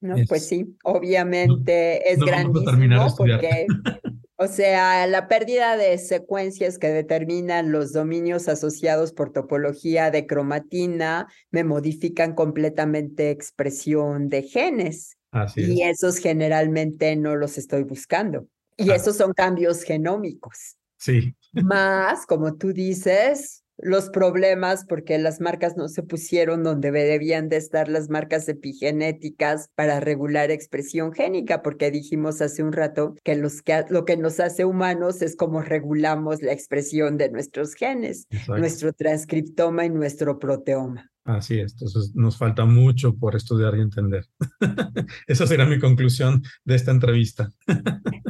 No, 0.00 0.16
pues 0.28 0.48
sí, 0.48 0.76
obviamente 0.82 2.12
es 2.12 2.18
grandísimo 2.18 3.14
porque, 3.16 3.66
o 4.38 4.46
sea, 4.48 5.06
la 5.06 5.28
pérdida 5.28 5.76
de 5.76 5.96
secuencias 5.96 6.78
que 6.78 6.88
determinan 6.88 7.72
los 7.72 7.92
dominios 7.92 8.48
asociados 8.48 9.12
por 9.12 9.32
topología 9.32 10.10
de 10.10 10.26
cromatina 10.26 11.26
me 11.50 11.64
modifican 11.64 12.34
completamente 12.34 13.30
expresión 13.30 14.28
de 14.28 14.42
genes. 14.42 15.16
y 15.54 15.82
esos 15.82 16.18
generalmente 16.18 17.14
no 17.16 17.36
los 17.36 17.58
estoy 17.58 17.84
buscando. 17.84 18.46
Y 18.76 18.90
ah. 18.90 18.96
esos 18.96 19.16
son 19.16 19.32
cambios 19.32 19.82
genómicos. 19.82 20.76
Sí. 20.98 21.34
Más, 21.52 22.26
como 22.26 22.56
tú 22.56 22.72
dices, 22.72 23.64
los 23.78 24.10
problemas 24.10 24.84
porque 24.88 25.18
las 25.18 25.40
marcas 25.40 25.76
no 25.76 25.88
se 25.88 26.02
pusieron 26.02 26.62
donde 26.62 26.90
debían 26.90 27.48
de 27.48 27.56
estar 27.56 27.88
las 27.88 28.08
marcas 28.08 28.48
epigenéticas 28.48 29.70
para 29.74 30.00
regular 30.00 30.50
expresión 30.50 31.12
génica, 31.12 31.62
porque 31.62 31.90
dijimos 31.90 32.40
hace 32.40 32.62
un 32.62 32.72
rato 32.72 33.14
que, 33.22 33.36
los 33.36 33.62
que 33.62 33.84
lo 33.90 34.04
que 34.04 34.16
nos 34.16 34.40
hace 34.40 34.64
humanos 34.64 35.22
es 35.22 35.36
como 35.36 35.60
regulamos 35.60 36.42
la 36.42 36.52
expresión 36.52 37.18
de 37.18 37.30
nuestros 37.30 37.74
genes, 37.74 38.26
nuestro 38.48 38.92
transcriptoma 38.92 39.84
y 39.84 39.90
nuestro 39.90 40.38
proteoma. 40.38 41.10
Así 41.24 41.58
es, 41.58 41.72
entonces 41.72 42.12
nos 42.14 42.38
falta 42.38 42.64
mucho 42.64 43.16
por 43.16 43.34
estudiar 43.34 43.76
y 43.76 43.80
entender. 43.80 44.26
Esa 45.26 45.46
será 45.46 45.66
mi 45.66 45.80
conclusión 45.80 46.42
de 46.64 46.76
esta 46.76 46.92
entrevista. 46.92 47.50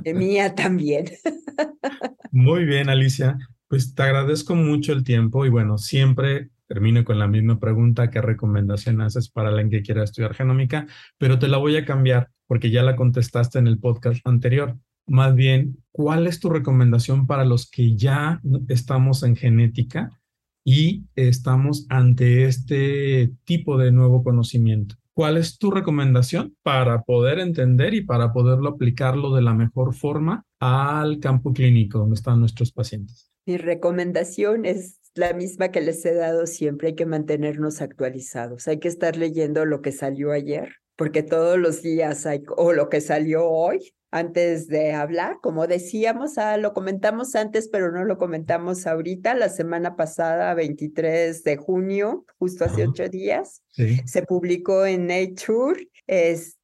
Mía 0.05 0.55
también. 0.55 1.05
Muy 2.33 2.65
bien, 2.65 2.89
Alicia. 2.89 3.37
Pues 3.69 3.95
te 3.95 4.03
agradezco 4.05 4.55
mucho 4.55 4.93
el 4.93 5.03
tiempo 5.03 5.45
y 5.45 5.49
bueno, 5.49 5.77
siempre 5.77 6.51
termino 6.69 7.05
con 7.05 7.19
la 7.19 7.27
misma 7.27 7.59
pregunta, 7.59 8.11
¿qué 8.11 8.21
recomendación 8.21 9.01
haces 9.01 9.29
para 9.29 9.49
alguien 9.49 9.71
que 9.71 9.83
quiera 9.83 10.05
estudiar 10.05 10.35
genómica? 10.35 10.87
Pero 11.19 11.39
te 11.39 11.49
la 11.49 11.59
voy 11.59 11.77
a 11.77 11.85
cambiar 11.85 12.31
porque 12.47 12.71
ya 12.71 12.83
la 12.83 12.97
contestaste 12.97 13.59
en 13.59 13.67
el 13.67 13.79
podcast 13.79 14.21
anterior. 14.25 14.77
Más 15.09 15.35
bien, 15.35 15.83
¿cuál 15.91 16.27
es 16.27 16.41
tu 16.41 16.49
recomendación 16.49 17.27
para 17.27 17.45
los 17.45 17.69
que 17.71 17.97
ya 17.97 18.41
estamos 18.69 19.23
en 19.23 19.37
genética 19.37 20.21
y 20.65 21.05
estamos 21.15 21.87
ante 21.89 22.45
este 22.45 23.33
tipo 23.45 23.79
de 23.79 23.93
nuevo 23.93 24.23
conocimiento? 24.23 24.97
¿Cuál 25.13 25.39
es 25.39 25.59
tu 25.59 25.71
recomendación 25.71 26.55
para 26.63 27.03
poder 27.03 27.39
entender 27.39 27.95
y 27.95 28.03
para 28.03 28.33
poderlo 28.33 28.71
aplicarlo 28.71 29.35
de 29.35 29.43
la 29.43 29.55
mejor 29.55 29.95
forma 29.95 30.45
al 30.61 31.21
campo 31.21 31.53
clínico 31.53 31.99
donde 31.99 32.17
están 32.17 32.41
nuestros 32.41 32.71
pacientes? 32.71 33.36
Mi 33.47 33.57
recomendación 33.57 34.65
es 34.67 34.99
la 35.15 35.33
misma 35.33 35.71
que 35.71 35.81
les 35.81 36.05
he 36.05 36.15
dado 36.15 36.47
siempre, 36.47 36.89
hay 36.89 36.95
que 36.95 37.07
mantenernos 37.07 37.81
actualizados, 37.81 38.69
hay 38.69 38.79
que 38.79 38.89
estar 38.89 39.17
leyendo 39.17 39.65
lo 39.65 39.81
que 39.81 39.93
salió 39.93 40.33
ayer, 40.33 40.75
porque 40.97 41.23
todos 41.23 41.59
los 41.59 41.81
días 41.81 42.27
hay, 42.27 42.43
o 42.57 42.73
lo 42.73 42.89
que 42.89 43.01
salió 43.01 43.49
hoy, 43.49 43.95
antes 44.11 44.69
de 44.69 44.93
hablar, 44.93 45.39
como 45.43 45.67
decíamos, 45.67 46.39
ah, 46.39 46.57
lo 46.57 46.73
comentamos 46.73 47.35
antes, 47.35 47.69
pero 47.69 47.93
no 47.93 48.05
lo 48.05 48.19
comentamos 48.19 48.87
ahorita, 48.87 49.35
la 49.35 49.49
semana 49.49 49.97
pasada, 49.97 50.55
23 50.55 51.43
de 51.43 51.57
junio, 51.57 52.25
justo 52.39 52.65
hace 52.65 52.87
ocho 52.87 53.09
días, 53.09 53.63
se 53.71 54.23
publicó 54.23 54.87
en 54.87 55.07
Nature, 55.07 55.89
es, 56.07 56.56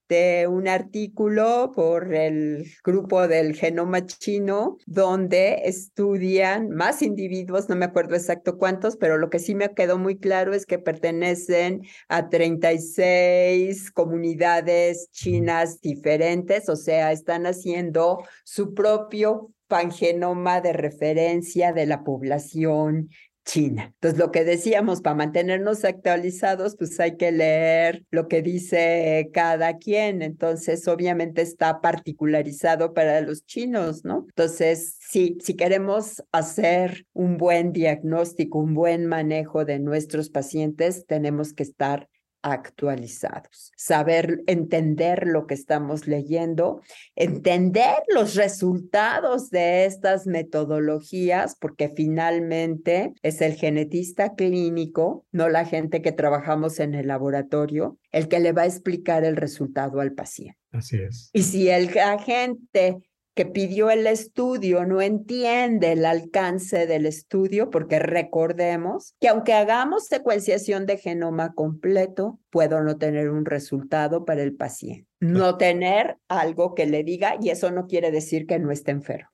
un 0.49 0.69
artículo 0.69 1.73
por 1.75 2.15
el 2.15 2.71
grupo 2.85 3.29
del 3.29 3.55
genoma 3.55 4.07
chino 4.07 4.79
donde 4.87 5.63
estudian 5.65 6.71
más 6.71 7.03
individuos, 7.03 7.69
no 7.69 7.77
me 7.77 7.87
acuerdo 7.87 8.15
exacto 8.15 8.59
cuántos, 8.59 8.97
pero 8.97 9.19
lo 9.19 9.31
que 9.31 9.39
sí 9.39 9.55
me 9.55 9.73
quedó 9.75 9.99
muy 9.99 10.19
claro 10.19 10.55
es 10.55 10.67
que 10.67 10.79
pertenecen 10.79 11.83
a 12.09 12.29
36 12.29 13.91
comunidades 13.91 15.11
chinas 15.11 15.81
diferentes, 15.81 16.69
o 16.69 16.77
sea, 16.77 17.13
están 17.13 17.47
haciendo 17.47 18.23
su 18.45 18.75
propio 18.75 19.51
pangenoma 19.69 20.61
de 20.61 20.75
referencia 20.75 21.73
de 21.73 21.87
la 21.87 22.05
población 22.05 23.09
China. 23.45 23.93
Entonces, 23.95 24.19
lo 24.19 24.31
que 24.31 24.45
decíamos, 24.45 25.01
para 25.01 25.17
mantenernos 25.17 25.85
actualizados, 25.85 26.77
pues 26.77 26.99
hay 27.01 27.17
que 27.17 27.33
leer 27.33 28.05
lo 28.11 28.29
que 28.29 28.43
dice 28.43 29.31
cada 29.33 29.79
quien. 29.79 30.23
Entonces, 30.23 30.87
obviamente 30.89 31.43
está 31.43 31.81
particularizado 31.81 32.95
para 32.95 33.21
los 33.21 33.45
chinos, 33.45 34.05
¿no? 34.05 34.27
Entonces, 34.29 34.97
sí, 35.01 35.39
si 35.43 35.55
queremos 35.55 36.23
hacer 36.33 37.07
un 37.13 37.37
buen 37.37 37.73
diagnóstico, 37.73 38.59
un 38.59 38.75
buen 38.75 39.07
manejo 39.07 39.65
de 39.65 39.79
nuestros 39.79 40.31
pacientes, 40.31 41.07
tenemos 41.07 41.53
que 41.53 41.65
estar 41.65 42.09
actualizados, 42.43 43.73
saber 43.77 44.43
entender 44.47 45.27
lo 45.27 45.47
que 45.47 45.55
estamos 45.55 46.07
leyendo, 46.07 46.83
entender 47.15 47.97
los 48.15 48.35
resultados 48.35 49.51
de 49.51 49.87
estas 49.87 50.27
metodologías, 50.27 51.57
porque 51.59 51.93
finalmente 51.97 53.15
es 53.23 53.41
el 53.41 53.55
genetista 53.55 54.35
clínico, 54.35 55.25
no 55.33 55.49
la 55.49 55.65
gente 55.65 56.03
que 56.03 56.13
trabajamos 56.13 56.81
en 56.81 56.95
el 56.95 57.09
laboratorio, 57.09 57.99
el 58.11 58.29
que 58.29 58.41
le 58.41 58.53
va 58.53 58.63
a 58.63 58.67
explicar 58.67 59.25
el 59.25 59.37
resultado 59.37 60.01
al 60.01 60.13
paciente. 60.13 60.59
Así 60.73 60.99
es. 60.99 61.31
Y 61.33 61.43
si 61.43 61.69
el 61.69 61.97
agente 61.99 63.03
que 63.35 63.47
pidió 63.47 63.91
el 63.91 64.07
estudio 64.07 64.85
no 64.85 65.01
entiende 65.01 65.93
el 65.93 66.05
alcance 66.05 66.87
del 66.87 67.07
estudio, 67.07 67.71
porque 67.71 67.99
recordemos 67.99 69.15
que 69.21 69.29
aunque 69.29 69.55
hagamos 69.55 70.07
secuenciación 70.07 70.87
de 70.87 70.99
genoma 70.99 71.55
completo, 71.55 72.39
puedo 72.51 72.83
no 72.83 72.99
tener 72.99 73.31
un 73.31 73.45
resultado 73.45 74.25
para 74.25 74.43
el 74.43 74.55
paciente, 74.55 75.09
no 75.21 75.57
tener 75.57 76.19
algo 76.29 76.75
que 76.75 76.87
le 76.87 77.05
diga 77.05 77.37
y 77.41 77.51
eso 77.51 77.71
no 77.71 77.87
quiere 77.87 78.11
decir 78.11 78.47
que 78.47 78.59
no 78.59 78.71
esté 78.71 78.91
enfermo. 78.91 79.29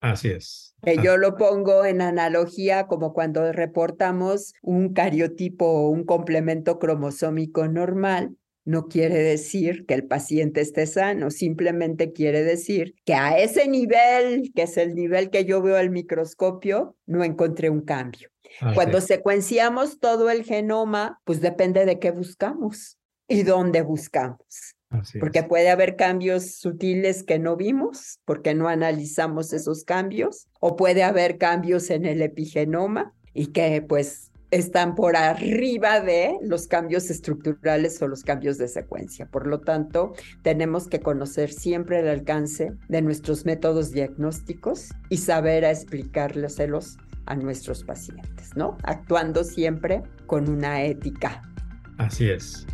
Así 0.00 0.28
es. 0.28 0.74
Que 0.82 0.98
yo 1.02 1.16
lo 1.16 1.36
pongo 1.36 1.86
en 1.86 2.02
analogía 2.02 2.86
como 2.86 3.14
cuando 3.14 3.50
reportamos 3.52 4.52
un 4.60 4.92
cariotipo 4.92 5.64
o 5.64 5.88
un 5.88 6.04
complemento 6.04 6.78
cromosómico 6.78 7.68
normal, 7.68 8.36
no 8.64 8.88
quiere 8.88 9.18
decir 9.18 9.84
que 9.86 9.94
el 9.94 10.06
paciente 10.06 10.60
esté 10.60 10.86
sano, 10.86 11.30
simplemente 11.30 12.12
quiere 12.12 12.42
decir 12.42 12.94
que 13.04 13.14
a 13.14 13.38
ese 13.38 13.68
nivel, 13.68 14.52
que 14.54 14.62
es 14.62 14.76
el 14.76 14.94
nivel 14.94 15.30
que 15.30 15.44
yo 15.44 15.60
veo 15.62 15.76
al 15.76 15.90
microscopio, 15.90 16.96
no 17.06 17.24
encontré 17.24 17.70
un 17.70 17.82
cambio. 17.82 18.30
Cuando 18.74 19.00
secuenciamos 19.00 19.98
todo 19.98 20.30
el 20.30 20.44
genoma, 20.44 21.20
pues 21.24 21.40
depende 21.40 21.84
de 21.86 21.98
qué 21.98 22.12
buscamos 22.12 22.98
y 23.28 23.42
dónde 23.42 23.82
buscamos. 23.82 24.74
porque 25.18 25.42
puede 25.42 25.70
haber 25.70 25.96
cambios 25.96 26.54
sutiles 26.54 27.24
que 27.24 27.40
no 27.40 27.56
vimos, 27.56 28.20
porque 28.24 28.54
no 28.54 28.68
analizamos 28.68 29.52
esos 29.52 29.82
cambios, 29.82 30.46
o 30.60 30.76
puede 30.76 31.02
haber 31.02 31.36
cambios 31.36 31.90
en 31.90 32.04
el 32.04 32.22
epigenoma 32.22 33.12
y 33.32 33.48
que 33.48 33.82
pues 33.82 34.30
están 34.54 34.94
por 34.94 35.16
arriba 35.16 36.00
de 36.00 36.38
los 36.40 36.68
cambios 36.68 37.10
estructurales 37.10 38.00
o 38.00 38.06
los 38.06 38.22
cambios 38.22 38.56
de 38.56 38.68
secuencia. 38.68 39.26
Por 39.26 39.48
lo 39.48 39.58
tanto, 39.58 40.14
tenemos 40.42 40.86
que 40.86 41.00
conocer 41.00 41.52
siempre 41.52 41.98
el 41.98 42.08
alcance 42.08 42.72
de 42.88 43.02
nuestros 43.02 43.44
métodos 43.46 43.90
diagnósticos 43.90 44.90
y 45.08 45.16
saber 45.16 45.64
explicárselos 45.64 46.98
a 47.26 47.34
nuestros 47.34 47.82
pacientes, 47.82 48.54
¿no? 48.54 48.78
Actuando 48.84 49.42
siempre 49.42 50.04
con 50.26 50.48
una 50.48 50.84
ética. 50.84 51.42
Así 51.98 52.30
es. 52.30 52.64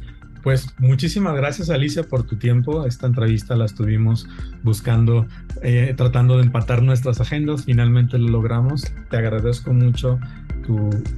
Pues 0.42 0.74
muchísimas 0.78 1.34
gracias 1.34 1.70
Alicia 1.70 2.02
por 2.02 2.24
tu 2.24 2.36
tiempo. 2.36 2.86
Esta 2.86 3.06
entrevista 3.06 3.56
la 3.56 3.64
estuvimos 3.64 4.28
buscando, 4.62 5.26
eh, 5.62 5.94
tratando 5.96 6.36
de 6.36 6.44
empatar 6.44 6.82
nuestras 6.82 7.20
agendas. 7.22 7.64
Finalmente 7.64 8.18
lo 8.18 8.28
logramos. 8.28 8.84
Te 9.10 9.16
agradezco 9.16 9.72
mucho 9.72 10.18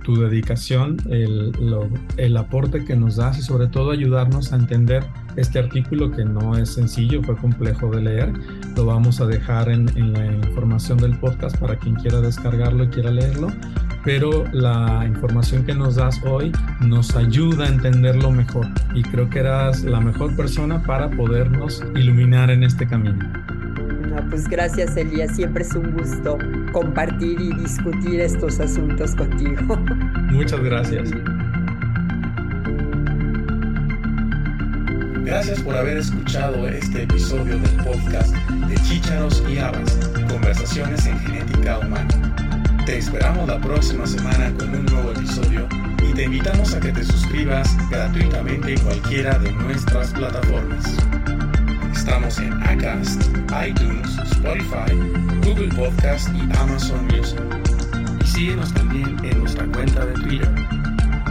tu, 0.05 0.17
dedicación, 0.17 0.97
el, 1.09 2.37
aporte 2.37 2.85
que 2.85 2.97
nos 2.97 3.17
das 3.17 3.39
y 3.39 3.43
sobre 3.43 3.67
todo 3.67 3.91
ayudarnos 3.91 4.53
a 4.53 4.57
entender 4.57 5.05
este 5.37 5.59
artículo 5.59 6.11
que 6.11 6.25
no 6.25 6.57
es 6.57 6.75
sencillo, 6.75 7.23
fue 7.23 7.37
complejo 7.37 7.91
de 7.91 8.03
leer. 8.03 8.33
Lo 8.77 8.87
vamos 8.87 9.21
a 9.21 9.27
dejar 9.27 9.69
en, 9.69 9.89
en 9.97 10.13
la 10.13 10.27
información 10.27 10.99
del 10.99 11.19
podcast 11.19 11.57
para 11.59 11.77
quien 11.77 11.95
quiera 11.97 12.21
descargarlo 12.21 12.85
y 12.85 12.89
quiera 12.89 13.11
leerlo. 13.11 13.49
Pero 14.05 14.45
la 14.53 15.05
información 15.07 15.65
que 15.65 15.75
nos 15.75 15.95
das 15.95 16.21
hoy 16.25 16.51
nos 16.81 17.15
ayuda 17.15 17.67
a 17.67 17.69
entenderlo 17.69 18.33
mejor 18.33 18.67
y 18.95 19.03
creo 19.03 19.31
que 19.31 19.39
eras 19.39 19.85
la 19.85 20.01
mejor 20.01 20.35
persona 20.35 20.83
para 20.83 21.09
podernos 21.11 21.85
iluminar 21.95 22.51
en 22.51 22.65
este 22.65 22.87
camino 22.87 23.31
pues 24.29 24.49
gracias 24.49 24.97
Elías, 24.97 25.37
siempre 25.37 25.63
es 25.63 25.75
un 25.75 25.93
gusto 25.93 26.39
compartir 26.73 27.41
y 27.41 27.55
discutir 27.55 28.21
estos 28.21 28.61
asuntos 28.61 29.15
contigo. 29.15 29.77
Muchas 30.31 30.61
gracias. 30.61 31.11
Gracias 35.25 35.61
por 35.61 35.75
haber 35.77 35.97
escuchado 35.97 36.69
este 36.69 37.05
episodio 37.05 37.59
del 37.59 37.77
podcast 37.85 38.35
de 38.69 38.75
Chícharos 38.83 39.43
y 39.49 39.59
Habas, 39.59 39.97
Conversaciones 40.29 41.07
en 41.07 41.19
Genética 41.21 41.79
Humana. 41.79 42.35
Te 42.85 42.99
esperamos 42.99 43.47
la 43.49 43.61
próxima 43.61 44.07
semana 44.07 44.53
con 44.59 44.75
un 44.75 44.85
nuevo 44.85 45.13
episodio 45.13 45.67
y 46.07 46.13
te 46.13 46.25
invitamos 46.25 46.75
a 46.75 46.81
que 46.81 46.93
te 46.93 47.05
suscribas 47.05 47.75
gratuitamente 47.89 48.75
en 48.75 48.81
cualquiera 48.81 49.39
de 49.39 49.53
nuestras 49.53 50.13
plataformas. 50.13 50.85
Estamos 52.05 52.37
en 52.41 52.53
Acast, 52.65 53.23
iTunes, 53.65 54.19
Spotify, 54.33 54.93
Google 55.47 55.69
Podcast 55.69 56.29
y 56.35 56.41
Amazon 56.59 57.07
Music. 57.07 57.41
Y 58.21 58.27
síguenos 58.27 58.75
también 58.75 59.17
en 59.25 59.39
nuestra 59.39 59.65
cuenta 59.67 60.05
de 60.05 60.15
Twitter, 60.15 60.53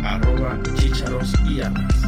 arroba 0.02 0.58
chicharos 0.78 1.34
y 1.46 1.60
amas. 1.60 2.01